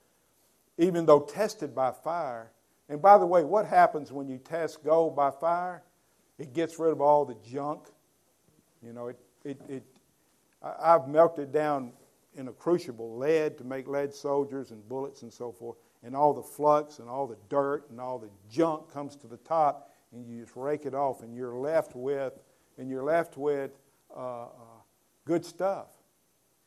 even 0.78 1.06
though 1.06 1.20
tested 1.20 1.76
by 1.76 1.92
fire. 1.92 2.52
And 2.90 3.02
by 3.02 3.18
the 3.18 3.26
way, 3.26 3.44
what 3.44 3.66
happens 3.66 4.12
when 4.12 4.28
you 4.28 4.38
test 4.38 4.84
gold 4.84 5.16
by 5.16 5.32
fire? 5.32 5.84
It 6.38 6.54
gets 6.54 6.78
rid 6.78 6.92
of 6.92 7.02
all 7.02 7.26
the 7.26 7.36
junk. 7.44 7.88
You 8.84 8.94
know, 8.94 9.08
it, 9.08 9.20
it, 9.44 9.62
it 9.68 9.84
I've 10.62 11.08
melted 11.08 11.52
down 11.52 11.94
in 12.36 12.48
a 12.48 12.52
crucible 12.52 13.18
lead 13.18 13.58
to 13.58 13.64
make 13.64 13.88
lead 13.88 14.14
soldiers 14.14 14.72
and 14.72 14.88
bullets 14.88 15.22
and 15.22 15.34
so 15.34 15.52
forth. 15.52 15.78
And 16.04 16.16
all 16.16 16.34
the 16.34 16.44
flux 16.44 17.00
and 17.00 17.10
all 17.10 17.26
the 17.26 17.38
dirt 17.50 17.90
and 17.90 18.00
all 18.00 18.20
the 18.20 18.30
junk 18.50 18.92
comes 18.92 19.16
to 19.18 19.28
the 19.28 19.38
top, 19.38 19.92
and 20.12 20.28
you 20.28 20.42
just 20.42 20.56
rake 20.56 20.86
it 20.86 20.94
off, 20.94 21.24
and 21.24 21.36
you're 21.36 21.56
left 21.56 21.96
with, 21.96 22.34
and 22.78 22.90
you're 22.90 23.04
left 23.04 23.38
with 23.38 23.72
uh, 24.16 24.44
uh, 24.44 24.50
good 25.26 25.44
stuff. 25.44 25.88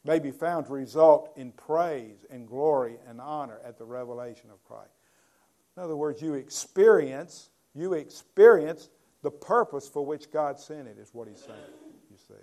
May 0.05 0.19
be 0.19 0.31
found 0.31 0.67
to 0.67 0.73
result 0.73 1.33
in 1.37 1.53
praise 1.53 2.25
and 2.31 2.49
glory 2.49 2.97
and 3.07 3.21
honor 3.21 3.61
at 3.65 3.79
the 3.79 3.85
revelation 3.85 4.51
of 4.51 4.65
Christ. 4.65 4.98
In 5.79 5.85
other 5.85 5.95
words, 5.95 6.21
you 6.21 6.35
experience, 6.35 7.51
you 7.73 7.93
experience 7.93 8.89
the 9.23 9.31
purpose 9.31 9.89
for 9.89 10.05
which 10.05 10.29
God 10.33 10.59
sent 10.59 10.89
it, 10.89 10.99
is 10.99 11.11
what 11.13 11.29
he's 11.29 11.39
saying, 11.39 11.57
you 12.11 12.17
see. 12.17 12.35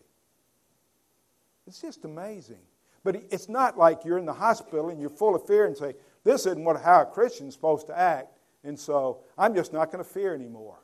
It's 1.67 1.81
just 1.81 2.05
amazing. 2.05 2.61
But 3.03 3.17
it's 3.31 3.49
not 3.49 3.77
like 3.77 4.05
you're 4.05 4.19
in 4.19 4.25
the 4.25 4.31
hospital 4.31 4.87
and 4.87 5.01
you're 5.01 5.09
full 5.09 5.35
of 5.35 5.45
fear 5.45 5.65
and 5.65 5.75
say, 5.75 5.95
this 6.23 6.45
isn't 6.45 6.63
what, 6.63 6.81
how 6.81 7.01
a 7.01 7.05
Christian's 7.05 7.53
supposed 7.55 7.87
to 7.87 7.99
act, 7.99 8.37
and 8.63 8.79
so 8.79 9.19
I'm 9.37 9.53
just 9.53 9.73
not 9.73 9.91
going 9.91 10.01
to 10.01 10.09
fear 10.09 10.33
anymore. 10.33 10.79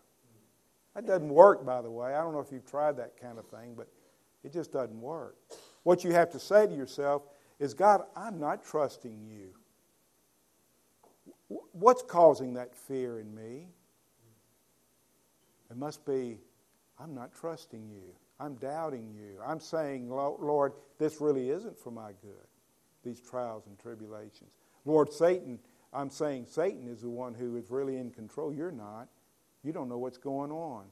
That 0.93 1.07
doesn't 1.07 1.29
work, 1.29 1.65
by 1.65 1.81
the 1.81 1.89
way. 1.89 2.13
I 2.13 2.21
don't 2.21 2.33
know 2.33 2.41
if 2.41 2.51
you've 2.51 2.69
tried 2.69 2.97
that 2.97 3.15
kind 3.15 3.39
of 3.39 3.45
thing, 3.47 3.75
but 3.77 3.87
it 4.43 4.51
just 4.51 4.73
doesn't 4.73 4.99
work. 4.99 5.37
What 5.83 6.03
you 6.03 6.11
have 6.11 6.29
to 6.31 6.39
say 6.39 6.67
to 6.67 6.73
yourself 6.73 7.21
is, 7.59 7.73
God, 7.73 8.01
I'm 8.13 8.41
not 8.41 8.65
trusting 8.65 9.21
you. 9.25 9.53
What's 11.71 12.03
causing 12.03 12.53
that 12.53 12.75
fear 12.75 13.19
in 13.19 13.33
me? 13.33 13.67
It 15.69 15.77
must 15.77 16.05
be, 16.05 16.39
I'm 16.99 17.13
not 17.15 17.33
trusting 17.33 17.89
you. 17.89 18.13
I'm 18.39 18.55
doubting 18.55 19.13
you. 19.13 19.39
I'm 19.45 19.59
saying, 19.59 20.09
Lord, 20.09 20.73
this 20.97 21.21
really 21.21 21.49
isn't 21.49 21.77
for 21.77 21.91
my 21.91 22.11
good, 22.21 22.47
these 23.03 23.21
trials 23.21 23.67
and 23.67 23.77
tribulations. 23.79 24.57
Lord, 24.85 25.13
Satan, 25.13 25.59
I'm 25.93 26.09
saying 26.09 26.47
Satan 26.49 26.87
is 26.87 27.01
the 27.01 27.09
one 27.09 27.33
who 27.33 27.55
is 27.57 27.69
really 27.69 27.97
in 27.97 28.09
control. 28.09 28.53
You're 28.53 28.71
not. 28.71 29.07
You 29.63 29.71
don't 29.71 29.89
know 29.89 29.99
what's 29.99 30.17
going 30.17 30.51
on. 30.51 30.85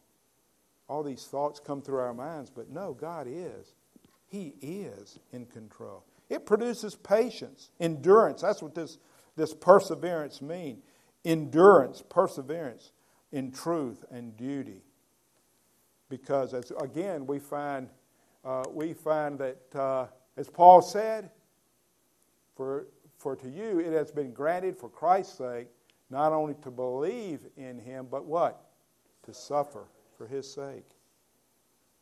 All 0.88 1.04
these 1.04 1.26
thoughts 1.26 1.60
come 1.60 1.82
through 1.82 2.00
our 2.00 2.14
minds, 2.14 2.50
but 2.50 2.70
no, 2.70 2.94
God 2.94 3.28
is. 3.28 3.74
He 4.28 4.54
is 4.62 5.20
in 5.32 5.46
control. 5.48 6.06
It 6.30 6.46
produces 6.46 6.96
patience, 6.96 7.72
endurance. 7.80 8.42
That's 8.42 8.62
what 8.62 8.76
this, 8.76 9.00
this 9.36 9.54
perseverance 9.54 10.42
mean? 10.42 10.82
Endurance, 11.26 12.04
perseverance 12.08 12.92
in 13.32 13.52
truth 13.52 14.06
and 14.12 14.36
duty. 14.38 14.84
Because 16.10 16.54
as 16.54 16.72
again 16.82 17.28
we 17.28 17.40
find 17.40 17.90
uh, 18.44 18.64
we 18.72 18.94
find 18.94 19.38
that 19.40 19.76
uh, 19.76 20.08
as 20.38 20.50
Paul 20.50 20.82
said, 20.82 21.30
for 22.56 22.88
for 23.18 23.36
to 23.36 23.50
you 23.50 23.80
it 23.80 23.94
has 23.94 24.12
been 24.12 24.34
granted 24.34 24.78
for 24.78 24.90
Christ's 24.90 25.38
sake 25.38 25.68
not 26.10 26.32
only 26.32 26.56
to 26.64 26.72
believe 26.72 27.42
in 27.56 27.78
him, 27.78 28.08
but 28.10 28.26
what? 28.26 28.72
To 29.24 29.34
suffer 29.34 29.86
for 30.18 30.26
his 30.26 30.52
sake. 30.52 30.86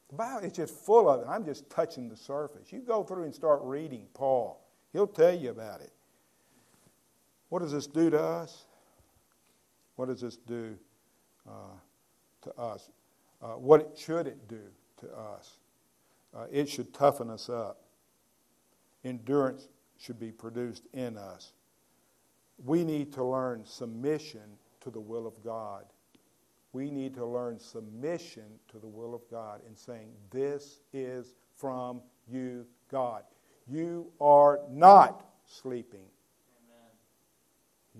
The 0.10 0.16
Bible 0.16 0.46
is 0.46 0.54
just 0.54 0.74
full 0.74 1.10
of 1.10 1.22
it. 1.22 1.28
I'm 1.28 1.44
just 1.44 1.70
touching 1.70 2.08
the 2.08 2.16
surface. 2.16 2.72
You 2.72 2.80
go 2.80 3.04
through 3.04 3.24
and 3.24 3.36
start 3.36 3.60
reading 3.64 4.08
Paul, 4.14 4.66
he'll 4.94 5.08
tell 5.08 5.36
you 5.36 5.50
about 5.50 5.82
it. 5.82 5.92
What 7.50 7.62
does 7.62 7.72
this 7.72 7.88
do 7.88 8.10
to 8.10 8.22
us? 8.22 8.66
What 9.96 10.08
does 10.08 10.22
this 10.22 10.38
do 10.38 10.76
uh, 11.48 11.78
to 12.42 12.56
us? 12.60 12.90
Uh, 13.42 13.54
what 13.54 13.98
should 13.98 14.28
it 14.28 14.48
do 14.48 14.62
to 15.02 15.08
us? 15.16 15.58
Uh, 16.36 16.46
it 16.52 16.68
should 16.70 16.94
toughen 16.94 17.30
us 17.30 17.50
up. 17.50 17.82
Endurance 19.04 19.70
should 19.98 20.20
be 20.20 20.32
produced 20.32 20.84
in 20.94 21.18
us. 21.18 21.54
We 22.64 22.84
need 22.84 23.14
to 23.14 23.24
learn 23.24 23.66
submission 23.66 24.58
to 24.82 24.90
the 24.90 25.00
will 25.00 25.26
of 25.26 25.44
God 25.44 25.86
we 26.74 26.92
need 26.92 27.16
to 27.16 27.26
learn 27.26 27.60
submission 27.60 28.44
to 28.70 28.78
the 28.78 28.88
will 28.88 29.16
of 29.16 29.22
God 29.32 29.62
and 29.66 29.78
saying, 29.78 30.10
This 30.30 30.82
is 30.94 31.34
from 31.56 32.02
you, 32.28 32.66
God. 32.92 33.24
You 33.68 34.12
are 34.22 34.60
not 34.70 35.26
sleeping. 35.46 36.07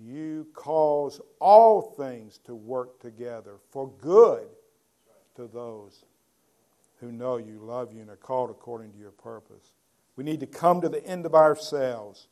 You 0.00 0.46
cause 0.54 1.20
all 1.40 1.82
things 1.82 2.38
to 2.44 2.54
work 2.54 3.00
together 3.00 3.56
for 3.70 3.90
good 4.00 4.46
to 5.36 5.46
those 5.46 6.04
who 7.00 7.12
know 7.12 7.36
you, 7.36 7.58
love 7.60 7.92
you, 7.92 8.00
and 8.00 8.10
are 8.10 8.16
called 8.16 8.50
according 8.50 8.92
to 8.92 8.98
your 8.98 9.10
purpose. 9.10 9.72
We 10.16 10.24
need 10.24 10.40
to 10.40 10.46
come 10.46 10.80
to 10.80 10.88
the 10.88 11.04
end 11.04 11.26
of 11.26 11.34
ourselves. 11.34 12.28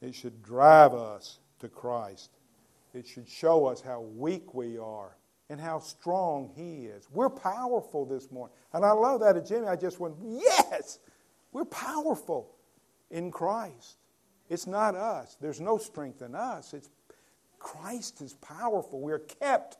It 0.00 0.14
should 0.14 0.42
drive 0.42 0.94
us 0.94 1.40
to 1.60 1.68
Christ. 1.68 2.30
It 2.94 3.06
should 3.06 3.28
show 3.28 3.66
us 3.66 3.80
how 3.80 4.00
weak 4.00 4.54
we 4.54 4.78
are 4.78 5.16
and 5.48 5.60
how 5.60 5.80
strong 5.80 6.50
He 6.54 6.86
is. 6.86 7.08
We're 7.12 7.28
powerful 7.28 8.06
this 8.06 8.30
morning. 8.30 8.54
And 8.72 8.84
I 8.84 8.92
love 8.92 9.20
that 9.20 9.36
at 9.36 9.46
Jimmy. 9.46 9.66
I 9.66 9.76
just 9.76 10.00
went, 10.00 10.14
yes, 10.22 11.00
we're 11.52 11.64
powerful 11.64 12.54
in 13.10 13.30
Christ. 13.30 13.96
It's 14.50 14.66
not 14.66 14.96
us. 14.96 15.36
There's 15.40 15.60
no 15.60 15.78
strength 15.78 16.20
in 16.20 16.34
us. 16.34 16.74
It's 16.74 16.90
Christ 17.60 18.20
is 18.20 18.34
powerful. 18.34 19.00
We're 19.00 19.20
kept, 19.20 19.78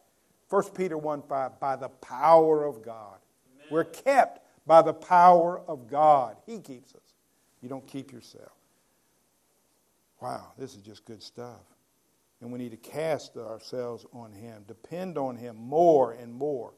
1 0.49 0.63
Peter 0.75 0.97
1 0.97 1.23
5, 1.23 1.59
by 1.59 1.77
the 1.77 1.89
power 1.89 2.65
of 2.65 2.83
God. 2.83 3.19
Amen. 3.57 3.67
We're 3.71 3.85
kept 3.85 4.47
by 4.67 4.83
the 4.83 4.95
power 4.95 5.61
of 5.67 5.89
God. 5.89 6.37
He 6.47 6.61
keeps 6.61 6.95
us. 6.95 7.15
You 7.61 7.69
don't 7.69 7.87
keep 7.87 8.13
yourself. 8.13 8.53
Wow, 10.21 10.53
this 10.57 10.75
is 10.75 10.83
just 10.83 11.05
good 11.05 11.23
stuff. 11.23 11.63
And 12.41 12.53
we 12.53 12.59
need 12.59 12.71
to 12.71 12.77
cast 12.77 13.37
ourselves 13.37 14.07
on 14.13 14.33
Him, 14.33 14.65
depend 14.69 15.19
on 15.19 15.37
Him 15.37 15.57
more 15.57 16.13
and 16.13 16.33
more. 16.33 16.73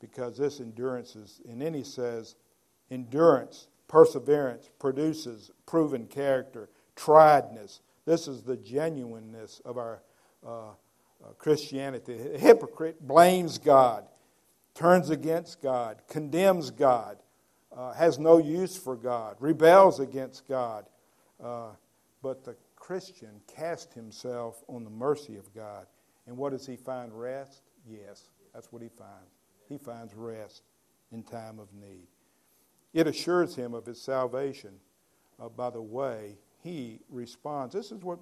Because 0.00 0.38
this 0.38 0.60
endurance 0.60 1.16
is, 1.16 1.40
and 1.48 1.60
then 1.60 1.74
He 1.74 1.84
says, 1.84 2.36
endurance, 2.90 3.68
perseverance 3.90 4.70
produces 4.78 5.50
proven 5.66 6.06
character, 6.06 6.70
triedness. 6.94 7.80
This 8.06 8.28
is 8.28 8.42
the 8.42 8.56
genuineness 8.56 9.60
of 9.64 9.78
our 9.78 10.00
uh, 10.46 10.68
uh, 10.68 10.72
Christianity. 11.38 12.16
The 12.16 12.38
hypocrite 12.38 13.04
blames 13.04 13.58
God, 13.58 14.04
turns 14.74 15.10
against 15.10 15.60
God, 15.60 16.02
condemns 16.08 16.70
God, 16.70 17.18
uh, 17.76 17.92
has 17.94 18.20
no 18.20 18.38
use 18.38 18.76
for 18.76 18.94
God, 18.94 19.34
rebels 19.40 19.98
against 19.98 20.46
God. 20.46 20.86
Uh, 21.42 21.70
but 22.22 22.44
the 22.44 22.54
Christian 22.76 23.40
cast 23.52 23.92
himself 23.92 24.62
on 24.68 24.84
the 24.84 24.90
mercy 24.90 25.36
of 25.36 25.52
God. 25.52 25.86
And 26.28 26.36
what 26.36 26.52
does 26.52 26.64
he 26.64 26.76
find? 26.76 27.12
Rest? 27.12 27.62
Yes, 27.88 28.28
that's 28.54 28.70
what 28.70 28.82
he 28.82 28.88
finds. 28.88 29.34
He 29.68 29.78
finds 29.78 30.14
rest 30.14 30.62
in 31.10 31.24
time 31.24 31.58
of 31.58 31.72
need. 31.74 32.06
It 32.92 33.06
assures 33.06 33.54
him 33.54 33.74
of 33.74 33.86
his 33.86 34.00
salvation 34.00 34.72
uh, 35.40 35.48
by 35.48 35.70
the 35.70 35.82
way 35.82 36.38
he 36.62 37.00
responds. 37.08 37.74
This 37.74 37.92
is 37.92 38.02
what 38.02 38.18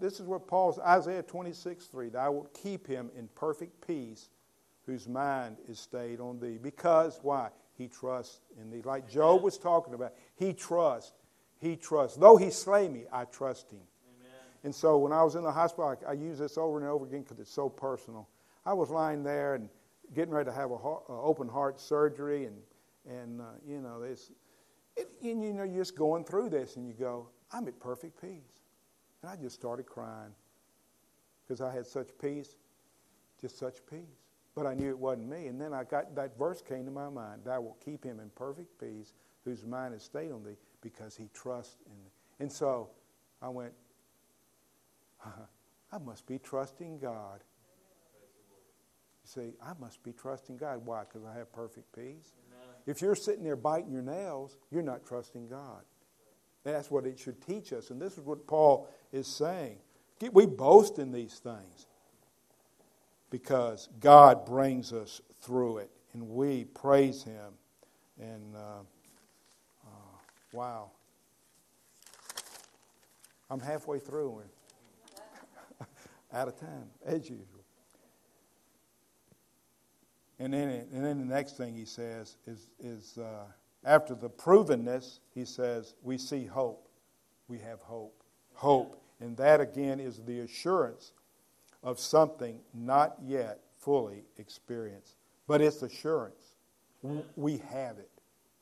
this 0.00 0.20
is 0.20 0.26
what 0.26 0.46
Paul's 0.46 0.78
Isaiah 0.78 1.22
26, 1.22 1.86
3. 1.86 2.10
I 2.18 2.28
will 2.30 2.48
keep 2.62 2.86
him 2.86 3.10
in 3.16 3.28
perfect 3.34 3.86
peace 3.86 4.30
whose 4.86 5.06
mind 5.06 5.58
is 5.68 5.78
stayed 5.78 6.18
on 6.18 6.40
thee. 6.40 6.58
Because 6.60 7.20
why? 7.22 7.50
He 7.76 7.88
trusts 7.88 8.40
in 8.60 8.70
thee. 8.70 8.80
Like 8.82 9.08
Job 9.08 9.42
was 9.42 9.58
talking 9.58 9.92
about, 9.92 10.14
he 10.34 10.54
trusts 10.54 11.12
he 11.62 11.76
trusts. 11.76 12.18
Though 12.18 12.36
he 12.36 12.50
slay 12.50 12.88
me, 12.88 13.04
I 13.12 13.24
trust 13.24 13.70
him. 13.70 13.78
Amen. 14.18 14.30
And 14.64 14.74
so 14.74 14.98
when 14.98 15.12
I 15.12 15.22
was 15.22 15.36
in 15.36 15.44
the 15.44 15.52
hospital, 15.52 15.96
I, 16.04 16.10
I 16.10 16.12
use 16.14 16.36
this 16.36 16.58
over 16.58 16.76
and 16.76 16.86
over 16.86 17.06
again 17.06 17.22
because 17.22 17.38
it's 17.38 17.54
so 17.54 17.68
personal. 17.68 18.28
I 18.66 18.72
was 18.72 18.90
lying 18.90 19.22
there 19.22 19.54
and 19.54 19.68
getting 20.12 20.34
ready 20.34 20.50
to 20.50 20.52
have 20.52 20.72
an 20.72 20.78
open 21.08 21.48
heart 21.48 21.80
surgery, 21.80 22.46
and 22.46 22.56
and 23.08 23.40
uh, 23.40 23.44
you 23.66 23.80
know 23.80 24.00
this, 24.00 24.30
it, 24.96 25.08
and 25.22 25.42
you 25.42 25.52
know 25.52 25.64
you're 25.64 25.82
just 25.82 25.96
going 25.96 26.24
through 26.24 26.50
this, 26.50 26.76
and 26.76 26.86
you 26.86 26.94
go, 26.94 27.28
I'm 27.52 27.66
at 27.68 27.78
perfect 27.80 28.20
peace, 28.20 28.60
and 29.22 29.30
I 29.30 29.36
just 29.36 29.54
started 29.54 29.86
crying 29.86 30.32
because 31.42 31.60
I 31.60 31.72
had 31.72 31.86
such 31.86 32.08
peace, 32.20 32.56
just 33.40 33.58
such 33.58 33.84
peace. 33.88 34.18
But 34.54 34.66
I 34.66 34.74
knew 34.74 34.90
it 34.90 34.98
wasn't 34.98 35.28
me, 35.28 35.46
and 35.46 35.58
then 35.58 35.72
I 35.72 35.84
got 35.84 36.14
that 36.14 36.38
verse 36.38 36.60
came 36.60 36.84
to 36.84 36.90
my 36.90 37.08
mind: 37.08 37.42
"Thou 37.44 37.60
wilt 37.60 37.80
keep 37.84 38.04
him 38.04 38.20
in 38.20 38.30
perfect 38.30 38.78
peace, 38.78 39.14
whose 39.44 39.64
mind 39.64 39.94
is 39.94 40.02
stayed 40.02 40.30
on 40.30 40.44
thee." 40.44 40.56
because 40.82 41.16
he 41.16 41.28
trusts 41.32 41.78
in 41.86 41.92
thee. 41.92 42.10
And 42.40 42.52
so 42.52 42.90
I 43.40 43.48
went, 43.48 43.72
I 45.24 45.98
must 45.98 46.26
be 46.26 46.38
trusting 46.38 46.98
God. 46.98 47.40
You 49.24 49.42
see, 49.42 49.52
I 49.64 49.72
must 49.80 50.02
be 50.02 50.12
trusting 50.12 50.56
God. 50.56 50.84
Why? 50.84 51.04
Because 51.04 51.24
I 51.24 51.38
have 51.38 51.52
perfect 51.52 51.94
peace. 51.94 52.34
If 52.86 53.00
you're 53.00 53.14
sitting 53.14 53.44
there 53.44 53.56
biting 53.56 53.92
your 53.92 54.02
nails, 54.02 54.56
you're 54.70 54.82
not 54.82 55.06
trusting 55.06 55.48
God. 55.48 55.82
That's 56.64 56.90
what 56.90 57.06
it 57.06 57.18
should 57.18 57.44
teach 57.44 57.72
us. 57.72 57.90
And 57.90 58.00
this 58.00 58.18
is 58.18 58.24
what 58.24 58.46
Paul 58.46 58.88
is 59.12 59.26
saying. 59.26 59.78
We 60.32 60.46
boast 60.46 60.98
in 60.98 61.10
these 61.10 61.40
things 61.40 61.86
because 63.30 63.88
God 63.98 64.46
brings 64.46 64.92
us 64.92 65.20
through 65.40 65.78
it, 65.78 65.90
and 66.12 66.28
we 66.28 66.64
praise 66.64 67.24
Him. 67.24 67.54
And 68.20 68.54
uh, 68.54 68.82
Wow. 70.52 70.90
I'm 73.50 73.60
halfway 73.60 73.98
through 73.98 74.42
and 75.80 75.88
out 76.32 76.48
of 76.48 76.60
time, 76.60 76.90
as 77.04 77.28
usual. 77.28 77.51
And 80.42 80.52
then, 80.52 80.68
and 80.92 81.04
then 81.04 81.20
the 81.20 81.34
next 81.34 81.56
thing 81.56 81.72
he 81.72 81.84
says 81.84 82.36
is, 82.48 82.66
is 82.80 83.16
uh, 83.16 83.44
after 83.84 84.16
the 84.16 84.28
provenness, 84.28 85.20
he 85.32 85.44
says, 85.44 85.94
we 86.02 86.18
see 86.18 86.46
hope. 86.46 86.88
We 87.46 87.58
have 87.58 87.80
hope. 87.80 88.24
Hope. 88.54 89.00
And 89.20 89.36
that, 89.36 89.60
again, 89.60 90.00
is 90.00 90.20
the 90.26 90.40
assurance 90.40 91.12
of 91.84 92.00
something 92.00 92.58
not 92.74 93.14
yet 93.24 93.60
fully 93.78 94.24
experienced. 94.36 95.14
But 95.46 95.60
it's 95.60 95.82
assurance. 95.82 96.56
We 97.36 97.58
have 97.68 97.98
it, 97.98 98.10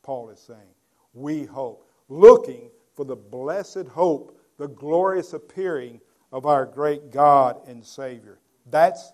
Paul 0.03 0.29
is 0.29 0.39
saying 0.39 0.75
we 1.15 1.45
hope, 1.45 1.89
looking 2.09 2.71
for 2.95 3.05
the 3.05 3.17
blessed 3.17 3.87
hope, 3.89 4.39
the 4.59 4.69
glorious 4.69 5.33
appearing 5.33 6.01
of 6.31 6.45
our 6.45 6.67
great 6.67 7.11
God 7.11 7.61
and 7.67 7.83
Savior. 7.83 8.39
That's 8.71 9.13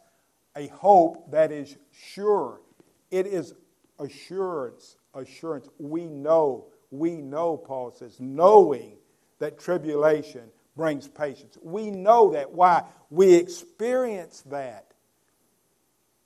a 0.56 0.68
hope 0.68 1.30
that 1.30 1.52
is 1.52 1.76
sure. 1.92 2.60
It 3.10 3.26
is 3.26 3.54
assurance, 3.98 4.96
assurance. 5.14 5.68
We 5.78 6.06
know, 6.06 6.66
we 6.90 7.20
know, 7.20 7.56
Paul 7.56 7.92
says, 7.92 8.18
knowing 8.18 8.96
that 9.38 9.60
tribulation 9.60 10.48
brings 10.76 11.08
patience. 11.08 11.56
We 11.62 11.90
know 11.90 12.32
that. 12.32 12.52
Why? 12.52 12.84
We 13.10 13.34
experience 13.34 14.42
that. 14.46 14.92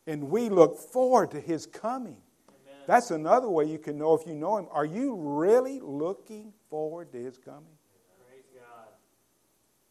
And 0.06 0.24
we 0.30 0.48
look 0.48 0.78
forward 0.78 1.32
to 1.32 1.40
his 1.40 1.66
coming. 1.66 2.16
Amen. 2.48 2.82
That's 2.86 3.10
another 3.10 3.48
way 3.48 3.66
you 3.66 3.78
can 3.78 3.98
know 3.98 4.14
if 4.14 4.26
you 4.26 4.34
know 4.34 4.56
him. 4.58 4.66
Are 4.72 4.84
you 4.84 5.14
really 5.14 5.80
looking 5.80 6.52
forward 6.68 7.12
to 7.12 7.18
his 7.18 7.38
coming? 7.38 7.76
Praise 8.28 8.44
God. 8.54 8.88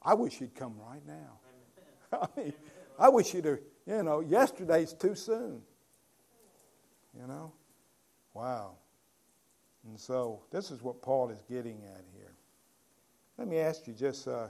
I 0.02 0.13
wish 0.15 0.34
he'd 0.39 0.56
come 0.56 0.75
right 0.80 1.06
now. 1.06 1.39
I 2.36 2.41
mean, 2.41 2.54
I 2.97 3.10
wish 3.10 3.34
you'd 3.34 3.45
have, 3.45 3.60
you 3.89 4.04
know, 4.04 4.19
yesterday's 4.19 4.93
too 4.93 5.15
soon. 5.15 5.62
You 7.19 7.28
know? 7.28 7.52
Wow. 8.34 8.75
And 9.88 9.99
so 9.99 10.43
this 10.52 10.69
is 10.69 10.84
what 10.84 11.02
Paul 11.02 11.30
is 11.30 11.41
getting 11.49 11.82
at 11.84 12.04
here. 12.15 12.34
Let 13.38 13.47
me 13.47 13.58
ask 13.58 13.88
you 13.88 13.93
just 13.93 14.28
uh, 14.28 14.47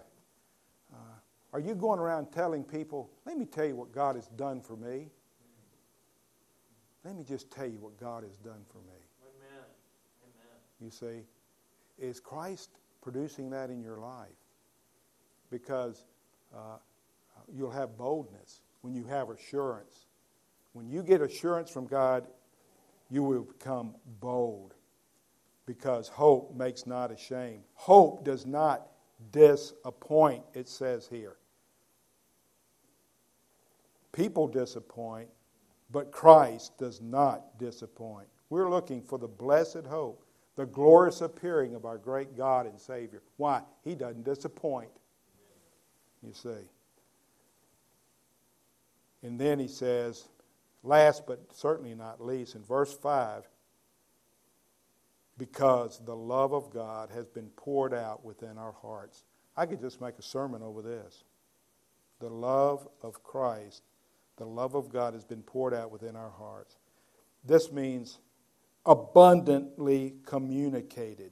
uh, 0.93 0.97
are 1.54 1.60
you 1.60 1.73
going 1.73 1.99
around 1.99 2.32
telling 2.32 2.63
people, 2.63 3.10
let 3.25 3.38
me 3.38 3.45
tell 3.45 3.65
you 3.65 3.75
what 3.75 3.93
God 3.93 4.15
has 4.15 4.28
done 4.28 4.62
for 4.62 4.75
me? 4.75 5.08
Let 7.06 7.15
me 7.15 7.23
just 7.23 7.49
tell 7.49 7.65
you 7.65 7.80
what 7.80 7.97
God 7.97 8.23
has 8.23 8.36
done 8.38 8.65
for 8.69 8.80
me. 8.80 8.99
Amen. 9.23 9.65
Amen. 10.23 10.58
You 10.82 10.89
see, 10.91 11.23
is 11.97 12.19
Christ 12.19 12.71
producing 13.02 13.49
that 13.52 13.69
in 13.69 13.82
your 13.82 13.99
life? 13.99 14.28
Because 15.49 16.06
uh, 16.54 16.78
you'll 17.56 17.71
have 17.71 17.97
boldness 17.97 18.60
when 18.82 18.94
you 18.94 19.04
have 19.06 19.30
assurance. 19.30 20.06
When 20.74 20.89
you 20.89 21.04
get 21.04 21.22
assurance 21.22 21.70
from 21.70 21.88
God, 21.88 22.28
you 23.10 23.24
will 23.24 23.44
become 23.44 23.96
bold 24.20 24.76
because 25.65 26.08
hope 26.08 26.56
makes 26.56 26.86
not 26.88 27.12
ashamed. 27.12 27.63
Hope 27.74 28.24
does 28.24 28.46
not 28.46 28.88
disappoint, 29.32 30.44
it 30.54 30.68
says 30.68 31.08
here. 31.08 31.38
People 34.12 34.48
disappoint, 34.48 35.30
but 35.92 36.12
Christ 36.12 36.78
does 36.78 37.02
not 37.02 37.58
disappoint. 37.60 38.28
We're 38.50 38.70
looking 38.70 39.02
for 39.02 39.20
the 39.20 39.28
blessed 39.28 39.86
hope, 39.88 40.26
the 40.56 40.65
glorious 40.65 41.22
appearing 41.22 41.76
of 41.76 41.86
our 41.86 41.98
great 41.98 42.36
God 42.36 42.65
and 42.65 42.80
Savior. 42.80 43.22
Why? 43.38 43.62
He 43.84 43.96
doesn't 43.96 44.24
disappoint, 44.24 44.89
you 46.24 46.34
see. 46.34 46.68
And 49.23 49.39
then 49.39 49.60
he 49.60 49.67
says, 49.67 50.27
last 50.84 51.27
but 51.27 51.39
certainly 51.53 51.93
not 51.93 52.23
least, 52.23 52.55
in 52.55 52.63
verse 52.63 52.93
5, 52.93 53.47
because 55.38 55.99
the 56.05 56.15
love 56.15 56.53
of 56.53 56.69
God 56.71 57.10
has 57.13 57.27
been 57.27 57.49
poured 57.55 57.93
out 57.93 58.23
within 58.23 58.58
our 58.58 58.73
hearts. 58.82 59.23
I 59.55 59.65
could 59.65 59.79
just 59.79 60.01
make 60.01 60.17
a 60.17 60.21
sermon 60.21 60.62
over 60.62 60.82
this. 60.82 61.23
The 62.19 62.29
love 62.29 62.88
of 63.01 63.23
Christ, 63.23 63.84
the 64.38 64.45
love 64.45 64.75
of 64.75 64.89
God 64.89 65.13
has 65.13 65.23
been 65.23 65.41
poured 65.41 65.73
out 65.73 65.91
within 65.91 66.15
our 66.15 66.29
hearts. 66.29 66.77
This 67.45 67.71
means 67.71 68.19
abundantly 68.86 70.15
communicated. 70.25 71.32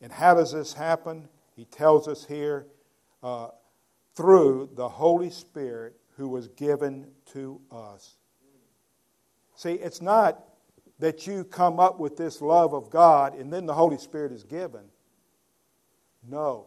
And 0.00 0.10
how 0.10 0.34
does 0.34 0.52
this 0.52 0.72
happen? 0.72 1.28
He 1.54 1.64
tells 1.66 2.08
us 2.08 2.24
here 2.24 2.66
uh, 3.22 3.48
through 4.14 4.70
the 4.74 4.88
Holy 4.88 5.30
Spirit 5.30 5.96
who 6.16 6.28
was 6.28 6.48
given 6.48 7.06
to 7.32 7.60
us. 7.70 8.16
See, 9.54 9.72
it's 9.72 10.02
not 10.02 10.42
that 10.98 11.26
you 11.26 11.44
come 11.44 11.80
up 11.80 11.98
with 11.98 12.16
this 12.16 12.40
love 12.40 12.74
of 12.74 12.90
God 12.90 13.34
and 13.34 13.52
then 13.52 13.66
the 13.66 13.74
Holy 13.74 13.98
Spirit 13.98 14.32
is 14.32 14.44
given. 14.44 14.82
No. 16.28 16.66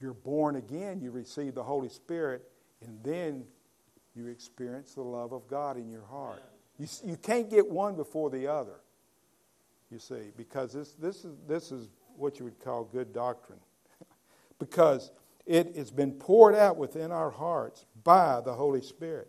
You're 0.00 0.14
born 0.14 0.56
again, 0.56 1.00
you 1.00 1.10
receive 1.10 1.54
the 1.54 1.62
Holy 1.62 1.88
Spirit, 1.88 2.42
and 2.84 3.02
then 3.02 3.44
you 4.14 4.26
experience 4.26 4.94
the 4.94 5.02
love 5.02 5.32
of 5.32 5.46
God 5.48 5.76
in 5.76 5.88
your 5.88 6.04
heart. 6.04 6.42
You, 6.78 6.86
you 7.04 7.16
can't 7.16 7.50
get 7.50 7.68
one 7.68 7.96
before 7.96 8.30
the 8.30 8.46
other, 8.46 8.80
you 9.90 9.98
see, 9.98 10.32
because 10.36 10.72
this, 10.72 10.92
this, 10.92 11.24
is, 11.24 11.36
this 11.46 11.70
is 11.70 11.88
what 12.16 12.38
you 12.38 12.46
would 12.46 12.58
call 12.58 12.84
good 12.84 13.12
doctrine. 13.12 13.60
because 14.58 15.10
it 15.46 15.76
has 15.76 15.90
been 15.90 16.12
poured 16.12 16.54
out 16.54 16.76
within 16.76 17.12
our 17.12 17.30
hearts 17.30 17.84
by 18.04 18.40
the 18.40 18.52
Holy 18.52 18.82
Spirit. 18.82 19.28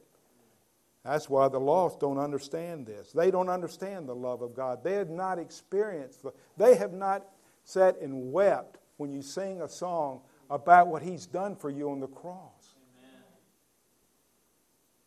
That's 1.04 1.30
why 1.30 1.48
the 1.48 1.60
lost 1.60 2.00
don't 2.00 2.20
understand 2.20 2.86
this. 2.86 3.12
They 3.12 3.32
don't 3.32 3.50
understand 3.50 4.08
the 4.08 4.16
love 4.16 4.42
of 4.42 4.56
God. 4.56 4.84
They 4.84 4.94
have 4.94 5.10
not 5.10 5.40
experienced, 5.40 6.24
they 6.58 6.76
have 6.76 6.94
not 6.94 7.26
sat 7.64 8.00
and 8.02 8.32
wept 8.32 8.78
when 8.98 9.12
you 9.12 9.22
sing 9.22 9.62
a 9.62 9.70
song 9.70 10.22
about 10.50 10.88
what 10.88 11.02
He's 11.02 11.26
done 11.26 11.56
for 11.56 11.70
you 11.70 11.90
on 11.90 12.00
the 12.00 12.08
cross. 12.08 12.76
Amen. 13.00 13.24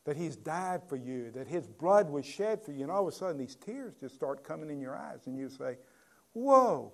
That 0.04 0.16
He's 0.16 0.36
died 0.36 0.82
for 0.88 0.96
you, 0.96 1.30
that 1.32 1.46
His 1.46 1.68
blood 1.68 2.10
was 2.10 2.26
shed 2.26 2.62
for 2.62 2.72
you, 2.72 2.82
and 2.82 2.90
all 2.90 3.06
of 3.06 3.14
a 3.14 3.16
sudden 3.16 3.38
these 3.38 3.54
tears 3.54 3.94
just 4.00 4.14
start 4.14 4.42
coming 4.42 4.70
in 4.70 4.80
your 4.80 4.96
eyes, 4.96 5.26
and 5.26 5.36
you 5.38 5.48
say, 5.48 5.76
Whoa! 6.32 6.92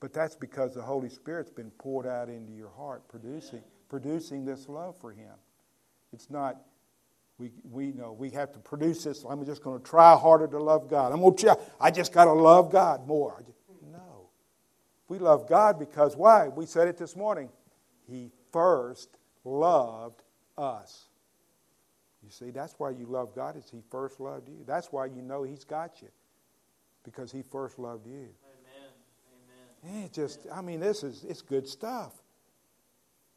But 0.00 0.12
that's 0.12 0.36
because 0.36 0.74
the 0.74 0.82
Holy 0.82 1.08
Spirit's 1.08 1.50
been 1.50 1.72
poured 1.72 2.06
out 2.06 2.28
into 2.28 2.52
your 2.52 2.70
heart, 2.70 3.08
producing, 3.08 3.62
producing 3.88 4.44
this 4.44 4.68
love 4.68 4.96
for 5.00 5.10
Him. 5.10 5.34
It's 6.12 6.30
not 6.30 6.60
we, 7.38 7.52
we 7.70 7.92
know 7.92 8.12
we 8.12 8.30
have 8.30 8.52
to 8.52 8.58
produce 8.58 9.04
this. 9.04 9.24
I'm 9.28 9.44
just 9.46 9.62
going 9.62 9.80
to 9.80 9.84
try 9.84 10.16
harder 10.16 10.48
to 10.48 10.58
love 10.58 10.90
God. 10.90 11.12
I'm 11.12 11.20
going 11.20 11.36
to 11.36 11.42
try, 11.44 11.54
I 11.80 11.90
just 11.90 12.12
got 12.12 12.24
to 12.24 12.32
love 12.32 12.72
God 12.72 13.06
more. 13.06 13.44
No. 13.92 14.28
We 15.08 15.18
love 15.18 15.48
God 15.48 15.78
because 15.78 16.16
why? 16.16 16.48
We 16.48 16.66
said 16.66 16.88
it 16.88 16.98
this 16.98 17.14
morning. 17.14 17.48
He 18.08 18.32
first 18.52 19.08
loved 19.44 20.22
us. 20.56 21.08
You 22.24 22.30
see, 22.30 22.50
that's 22.50 22.74
why 22.78 22.90
you 22.90 23.06
love 23.06 23.34
God 23.34 23.56
is 23.56 23.70
he 23.70 23.82
first 23.90 24.18
loved 24.18 24.48
you. 24.48 24.64
That's 24.66 24.88
why 24.88 25.06
you 25.06 25.22
know 25.22 25.44
he's 25.44 25.64
got 25.64 26.02
you. 26.02 26.08
Because 27.04 27.30
he 27.30 27.42
first 27.42 27.78
loved 27.78 28.06
you. 28.06 28.28
Amen. 28.28 28.90
Amen. 29.84 30.04
It 30.04 30.12
just 30.12 30.40
I 30.52 30.60
mean 30.60 30.80
this 30.80 31.04
is 31.04 31.24
it's 31.26 31.40
good 31.40 31.66
stuff. 31.66 32.12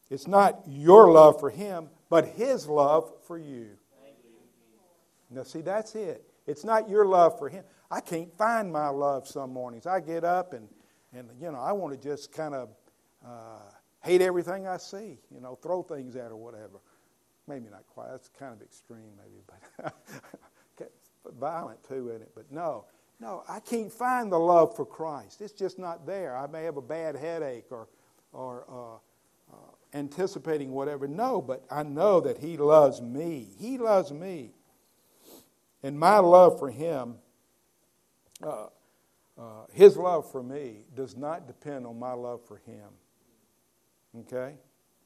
It's 0.10 0.27
not 0.27 0.63
your 0.67 1.10
love 1.10 1.39
for 1.39 1.49
him, 1.49 1.89
but 2.12 2.26
his 2.26 2.67
love 2.67 3.10
for 3.26 3.38
you. 3.38 3.69
Now, 5.30 5.43
see, 5.43 5.62
that's 5.62 5.95
it. 5.95 6.26
It's 6.45 6.65
not 6.65 6.89
your 6.89 7.06
love 7.06 7.39
for 7.39 7.47
him. 7.47 7.63
I 7.89 8.02
can't 8.02 8.38
find 8.38 8.69
my 8.69 8.89
love 8.89 9.30
some 9.30 9.54
mornings. 9.54 9.88
I 9.88 10.02
get 10.02 10.26
up 10.26 10.52
and, 10.52 10.67
and 11.13 11.30
you 11.39 11.50
know, 11.50 11.60
I 11.60 11.71
want 11.71 11.93
to 11.93 12.10
just 12.10 12.34
kind 12.34 12.54
of 12.54 12.69
uh, 13.26 13.62
hate 14.04 14.21
everything 14.21 14.67
I 14.67 14.76
see, 14.76 15.19
you 15.34 15.39
know, 15.39 15.56
throw 15.56 15.84
things 15.84 16.17
at 16.17 16.32
or 16.32 16.36
whatever. 16.36 16.82
Maybe 17.47 17.69
not 17.71 17.88
quite. 17.88 18.10
That's 18.12 18.28
kind 18.28 18.54
of 18.54 18.62
extreme, 18.62 19.13
maybe, 19.17 19.41
but 19.47 20.91
violent 21.39 21.82
too 21.88 22.10
in 22.10 22.21
it. 22.21 22.32
But 22.36 22.52
no, 22.52 22.84
no, 23.21 23.43
I 23.47 23.62
can't 23.62 23.91
find 23.91 24.30
the 24.30 24.39
love 24.39 24.76
for 24.76 24.86
Christ. 24.86 25.39
It's 25.39 25.54
just 25.54 25.80
not 25.80 26.06
there. 26.06 26.36
I 26.36 26.45
may 26.47 26.63
have 26.63 26.76
a 26.76 26.82
bad 26.82 27.15
headache 27.15 27.67
or, 27.71 27.88
or 28.34 28.65
uh, 28.69 28.97
anticipating 29.93 30.71
whatever. 30.71 31.08
No, 31.08 31.41
but 31.41 31.63
I 31.69 31.84
know 31.84 32.21
that 32.21 32.38
He 32.38 32.58
loves 32.58 33.01
me. 33.01 33.47
He 33.60 33.77
loves 33.77 34.12
me. 34.12 34.51
And 35.84 35.99
my 35.99 36.19
love 36.19 36.60
for 36.60 36.69
Him, 36.69 37.15
uh, 38.43 38.67
uh, 39.38 39.65
His 39.71 39.97
love 39.97 40.32
for 40.32 40.43
me, 40.43 40.86
does 40.95 41.17
not 41.17 41.47
depend 41.47 41.86
on 41.86 41.99
my 41.99 42.13
love 42.13 42.45
for 42.45 42.58
Him. 42.65 42.89
Okay? 44.19 44.56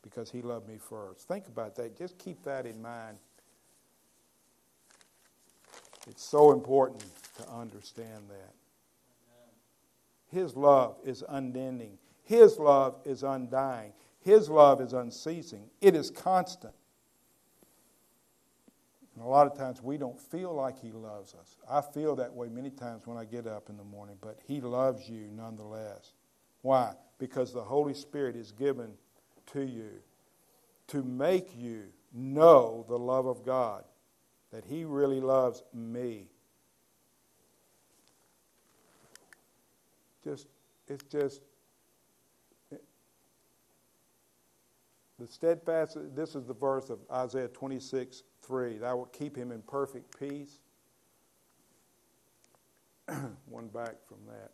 Because 0.02 0.30
He 0.30 0.42
loved 0.42 0.68
me 0.68 0.78
first. 0.78 1.28
Think 1.28 1.48
about 1.48 1.76
that. 1.78 1.98
Just 1.98 2.18
keep 2.18 2.44
that 2.44 2.66
in 2.66 2.82
mind. 2.82 3.18
It's 6.08 6.24
so 6.24 6.52
important 6.52 7.04
to 7.38 7.50
understand 7.50 8.30
that. 8.30 8.54
His 10.32 10.56
love 10.56 10.98
is 11.04 11.24
unending. 11.30 11.98
His 12.24 12.60
love 12.60 12.96
is 13.06 13.24
undying. 13.24 13.94
His 14.26 14.50
love 14.50 14.82
is 14.82 14.92
unceasing, 14.92 15.70
it 15.82 15.96
is 15.96 16.10
constant. 16.10 16.74
And 19.14 19.24
a 19.24 19.28
lot 19.28 19.46
of 19.46 19.56
times 19.56 19.84
we 19.84 20.00
don't 20.00 20.20
feel 20.20 20.52
like 20.52 20.82
He 20.82 20.92
loves 20.92 21.36
us. 21.36 21.58
I 21.70 21.82
feel 21.82 22.16
that 22.16 22.34
way 22.34 22.50
many 22.50 22.72
times 22.72 23.06
when 23.06 23.18
I 23.18 23.24
get 23.24 23.46
up 23.46 23.70
in 23.70 23.78
the 23.78 23.84
morning, 23.84 24.18
but 24.20 24.40
He 24.48 24.62
loves 24.62 25.08
you 25.08 25.30
nonetheless. 25.32 26.14
Why? 26.64 26.94
Because 27.20 27.54
the 27.54 27.62
Holy 27.62 27.94
Spirit 27.94 28.36
is 28.36 28.52
given 28.52 28.94
to 29.54 29.62
you 29.62 29.92
to 30.88 31.04
make 31.04 31.56
you 31.56 31.84
know 32.12 32.84
the 32.90 32.98
love 32.98 33.28
of 33.28 33.46
God, 33.46 33.84
that 34.52 34.66
He 34.66 34.86
really 34.86 35.22
loves 35.22 35.62
me. 35.72 36.30
Just, 40.24 40.48
it's 40.88 41.04
just 41.04 41.44
The 45.20 45.28
steadfast, 45.28 45.98
this 46.14 46.36
is 46.36 46.46
the 46.46 46.54
verse 46.54 46.90
of 46.90 47.00
Isaiah 47.12 47.48
26, 47.48 48.24
3. 48.42 48.78
Thou 48.80 48.98
wilt 48.98 49.14
keep 49.14 49.36
him 49.36 49.52
in 49.52 49.62
perfect 49.62 50.20
peace. 50.20 50.60
One 53.46 53.68
back 53.68 53.96
from 54.08 54.18
that. 54.28 54.52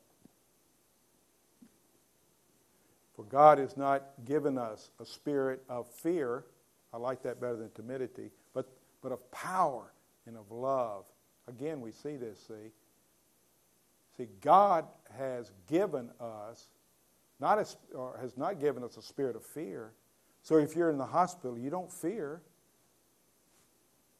For 3.16 3.26
God 3.26 3.57
has 3.57 3.76
not 3.76 4.03
given 4.26 4.57
us 4.57 4.91
a 4.99 5.05
spirit 5.05 5.64
of 5.68 5.89
fear. 5.89 6.45
I 6.93 6.97
like 6.97 7.24
that 7.24 7.41
better 7.41 7.55
than 7.55 7.72
timidity, 7.72 8.32
but, 8.53 8.70
but 9.01 9.12
of 9.12 9.32
power 9.32 9.93
and 10.28 10.38
of 10.38 10.51
love. 10.51 11.05
Again, 11.47 11.82
we 11.82 11.91
see 11.91 12.18
this, 12.18 12.39
see. 12.47 12.72
See, 14.18 14.28
God 14.41 14.86
has 15.18 15.51
given 15.68 16.09
us, 16.20 16.68
not 17.39 17.57
a, 17.57 17.66
or 17.95 18.18
has 18.22 18.38
not 18.38 18.59
given 18.59 18.84
us 18.84 18.97
a 18.97 19.01
spirit 19.01 19.36
of 19.36 19.43
fear. 19.43 19.91
So 20.43 20.57
if 20.57 20.75
you're 20.75 20.89
in 20.89 20.97
the 20.97 21.05
hospital, 21.05 21.57
you 21.57 21.69
don't 21.69 21.91
fear, 21.91 22.41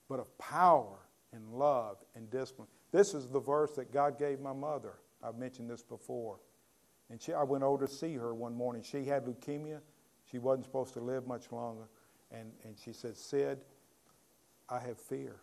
but 0.07 0.19
of 0.19 0.38
power 0.38 0.99
and 1.34 1.47
love 1.53 1.97
and 2.15 2.30
discipline. 2.30 2.67
This 2.91 3.13
is 3.13 3.28
the 3.28 3.39
verse 3.39 3.74
that 3.76 3.91
God 3.91 4.19
gave 4.19 4.39
my 4.39 4.53
mother. 4.53 4.93
I've 5.24 5.38
mentioned 5.38 5.69
this 5.69 5.84
before. 5.84 6.39
And 7.09 7.22
she, 7.22 7.34
I 7.34 7.43
went 7.43 7.63
over 7.63 7.86
to 7.86 7.91
see 7.91 8.15
her 8.15 8.34
one 8.34 8.53
morning. 8.53 8.84
She 8.84 9.05
had 9.05 9.26
leukemia. 9.26 9.80
She 10.30 10.38
wasn't 10.38 10.65
supposed 10.65 10.93
to 10.93 10.99
live 10.99 11.28
much 11.28 11.51
longer. 11.51 11.88
And, 12.32 12.51
and 12.63 12.78
she 12.78 12.93
said, 12.93 13.17
Sid, 13.17 13.59
I 14.69 14.80
have 14.80 14.97
fear. 14.97 15.38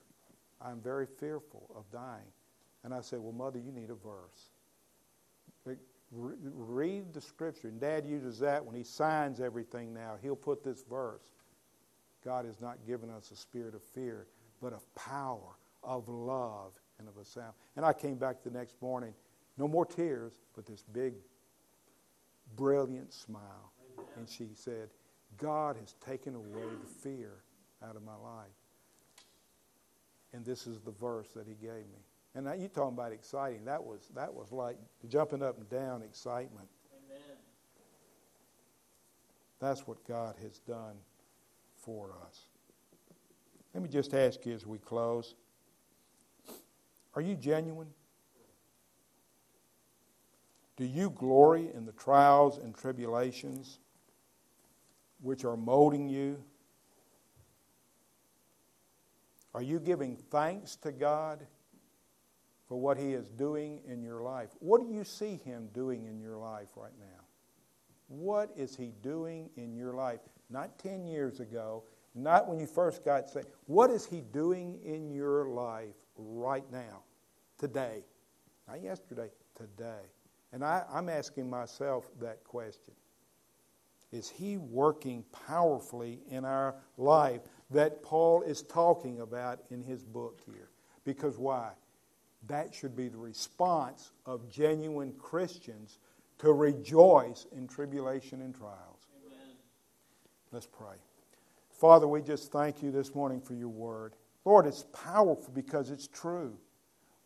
I'm 0.61 0.81
very 0.81 1.07
fearful 1.07 1.71
of 1.77 1.91
dying. 1.91 2.33
And 2.85 2.95
I 2.95 3.01
said, 3.01 3.21
Well, 3.21 3.33
Mother, 3.33 3.59
you 3.59 3.73
need 3.73 3.91
a 3.91 3.95
verse. 3.95 4.51
Read 6.11 7.13
the 7.13 7.21
scripture. 7.21 7.69
And 7.69 7.81
Dad 7.81 8.07
uses 8.07 8.39
that 8.39 8.65
when 8.65 8.75
he 8.75 8.83
signs 8.83 9.41
everything 9.41 9.93
now. 9.93 10.17
He'll 10.23 10.37
put 10.37 10.65
this 10.65 10.83
verse 10.89 11.23
God 12.25 12.45
has 12.45 12.61
not 12.61 12.79
given 12.87 13.11
us 13.11 13.31
a 13.31 13.37
spirit 13.37 13.75
of 13.75 13.83
fear, 13.83 14.27
but 14.61 14.73
of 14.73 14.83
power, 14.95 15.57
of 15.85 16.09
love, 16.09 16.73
and 16.99 17.09
of 17.09 17.17
a 17.17 17.25
sound. 17.25 17.53
And 17.77 17.85
I 17.85 17.93
came 17.93 18.17
back 18.17 18.43
the 18.43 18.51
next 18.51 18.81
morning, 18.83 19.15
no 19.57 19.69
more 19.69 19.87
tears, 19.87 20.33
but 20.55 20.67
this 20.67 20.83
big, 20.93 21.15
brilliant 22.57 23.13
smile. 23.13 23.73
Amen. 23.95 24.07
And 24.17 24.29
she 24.29 24.49
said, 24.55 24.89
God 25.37 25.77
has 25.77 25.95
taken 26.05 26.35
away 26.35 26.67
the 26.83 26.89
fear 26.89 27.45
out 27.87 27.97
of 27.97 28.03
my 28.03 28.17
life. 28.17 28.47
And 30.33 30.45
this 30.45 30.67
is 30.67 30.81
the 30.81 30.91
verse 30.91 31.29
that 31.35 31.47
he 31.47 31.55
gave 31.55 31.87
me. 31.87 32.03
And 32.39 32.47
now 32.47 32.53
you 32.53 32.69
talking 32.69 32.97
about 32.97 33.11
exciting. 33.11 33.65
That 33.65 33.83
was 33.83 34.11
that 34.15 34.33
was 34.33 34.53
like 34.53 34.77
jumping 35.09 35.43
up 35.43 35.59
and 35.59 35.69
down 35.69 36.03
excitement. 36.03 36.69
Amen. 36.97 37.37
That's 39.59 39.89
what 39.89 40.07
God 40.07 40.37
has 40.41 40.61
done 40.61 40.95
for 41.75 42.13
us. 42.25 42.43
Let 43.75 43.83
me 43.83 43.89
just 43.89 44.15
ask 44.15 44.47
you 44.47 44.55
as 44.55 44.65
we 44.65 44.79
close. 44.79 45.35
Are 47.17 47.21
you 47.21 47.35
genuine? 47.35 47.89
Do 50.77 50.85
you 50.85 51.11
glory 51.11 51.73
in 51.75 51.87
the 51.87 51.93
trials 51.93 52.59
and 52.59 52.73
tribulations 52.73 53.81
which 55.23 55.45
are 55.45 55.57
molding 55.57 56.09
you? 56.09 56.41
Are 59.57 59.63
you 59.63 59.81
giving 59.81 60.15
thanks 60.15 60.77
to 60.77 60.93
God 60.93 61.45
for 62.69 62.79
what 62.79 62.99
He 62.99 63.13
is 63.13 63.31
doing 63.31 63.81
in 63.89 64.03
your 64.03 64.23
life? 64.23 64.51
What 64.61 64.83
do 64.87 64.93
you 64.93 65.05
see 65.05 65.41
Him 65.45 65.69
doing 65.73 66.05
in 66.05 66.21
your 66.21 66.37
life 66.37 66.69
right 66.77 66.93
now? 67.01 67.25
What 68.09 68.51
is 68.57 68.77
He 68.77 68.93
doing 69.03 69.51
in 69.57 69.75
your 69.75 69.95
life? 69.95 70.21
Not 70.51 70.79
10 70.79 71.07
years 71.07 71.41
ago, 71.41 71.85
not 72.15 72.49
when 72.49 72.59
you 72.59 72.67
first 72.67 73.05
got 73.05 73.29
saved. 73.29 73.49
What 73.67 73.91
is 73.91 74.05
He 74.07 74.21
doing 74.21 74.79
in 74.85 75.11
your 75.11 75.49
life 75.49 75.95
right 76.17 76.65
now, 76.71 77.03
today? 77.59 78.05
Not 78.67 78.83
yesterday, 78.83 79.31
today. 79.55 80.03
And 80.53 80.65
I, 80.65 80.83
am 80.93 81.09
asking 81.09 81.49
myself 81.49 82.09
that 82.21 82.45
question. 82.45 82.95
Is 84.11 84.29
He 84.29 84.57
working 84.57 85.25
powerfully 85.47 86.21
in 86.31 86.45
our 86.45 86.75
life 86.97 87.43
that 87.71 88.03
Paul 88.03 88.43
is 88.43 88.63
talking 88.63 89.21
about 89.21 89.61
in 89.71 89.83
his 89.83 90.03
book 90.03 90.41
here? 90.47 90.71
Because 91.05 91.39
why? 91.39 91.73
That 92.47 92.73
should 92.73 92.97
be 92.97 93.09
the 93.09 93.19
response 93.19 94.13
of 94.25 94.49
genuine 94.49 95.13
Christians 95.19 95.99
to 96.39 96.53
rejoice 96.53 97.47
in 97.53 97.67
tribulation 97.67 98.41
and 98.43 98.55
trials. 98.55 99.07
Amen. 99.27 99.57
Let's 100.53 100.67
pray. 100.67 100.97
Father, 101.71 102.09
we 102.09 102.23
just 102.23 102.51
thank 102.53 102.83
you 102.83 102.91
this 102.91 103.15
morning 103.15 103.41
for 103.41 103.55
your 103.55 103.69
word. 103.69 104.15
Lord, 104.45 104.67
it's 104.67 104.87
powerful 104.93 105.53
because 105.55 105.91
it's 105.91 106.09
true. 106.09 106.57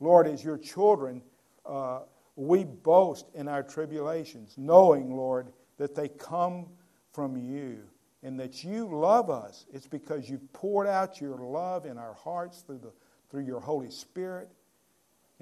Lord, 0.01 0.27
as 0.27 0.43
your 0.43 0.59
children, 0.59 1.23
uh, 1.65 2.01
we 2.37 2.65
boast 2.65 3.27
in 3.35 3.49
our 3.49 3.63
tribulations, 3.63 4.55
knowing, 4.57 5.15
Lord, 5.15 5.53
that 5.79 5.95
they 5.95 6.09
come 6.09 6.67
from 7.13 7.37
you 7.37 7.79
and 8.23 8.39
that 8.41 8.65
you 8.65 8.87
love 8.87 9.31
us. 9.31 9.67
It's 9.73 9.87
because 9.87 10.29
you've 10.29 10.53
poured 10.53 10.87
out 10.87 11.21
your 11.21 11.39
love 11.39 11.87
in 11.87 11.99
our 11.99 12.15
hearts 12.15 12.63
through, 12.63 12.79
the, 12.79 12.93
through 13.31 13.45
your 13.45 13.61
Holy 13.61 13.91
Spirit. 13.91 14.51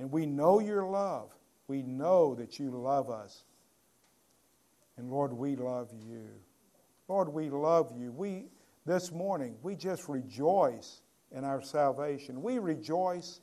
And 0.00 0.10
we 0.10 0.24
know 0.24 0.60
your 0.60 0.86
love. 0.86 1.30
We 1.68 1.82
know 1.82 2.34
that 2.36 2.58
you 2.58 2.70
love 2.70 3.10
us. 3.10 3.44
And 4.96 5.10
Lord, 5.10 5.30
we 5.30 5.56
love 5.56 5.90
you. 5.92 6.26
Lord, 7.06 7.28
we 7.28 7.50
love 7.50 7.92
you. 7.94 8.10
We 8.10 8.46
this 8.86 9.12
morning, 9.12 9.56
we 9.62 9.76
just 9.76 10.08
rejoice 10.08 11.02
in 11.30 11.44
our 11.44 11.60
salvation. 11.60 12.42
We 12.42 12.58
rejoice 12.58 13.42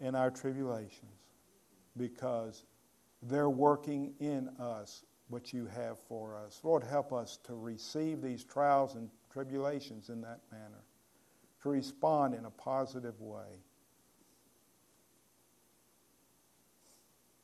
in 0.00 0.14
our 0.14 0.30
tribulations 0.30 1.18
because 1.96 2.64
they're 3.24 3.50
working 3.50 4.14
in 4.20 4.48
us 4.60 5.04
what 5.30 5.52
you 5.52 5.66
have 5.66 5.98
for 6.08 6.36
us. 6.36 6.60
Lord, 6.62 6.84
help 6.84 7.12
us 7.12 7.38
to 7.42 7.54
receive 7.54 8.22
these 8.22 8.44
trials 8.44 8.94
and 8.94 9.10
tribulations 9.32 10.10
in 10.10 10.20
that 10.20 10.38
manner, 10.52 10.84
to 11.62 11.68
respond 11.70 12.34
in 12.34 12.44
a 12.44 12.50
positive 12.50 13.20
way. 13.20 13.64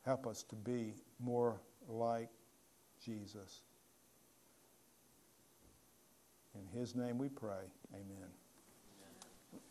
Help 0.05 0.27
us 0.27 0.43
to 0.45 0.55
be 0.55 0.95
more 1.19 1.61
like 1.89 2.29
Jesus. 3.03 3.63
In 6.55 6.79
his 6.79 6.95
name 6.95 7.19
we 7.19 7.29
pray. 7.29 7.65
Amen. 7.95 8.29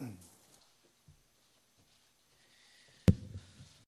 Amen. 0.02 0.18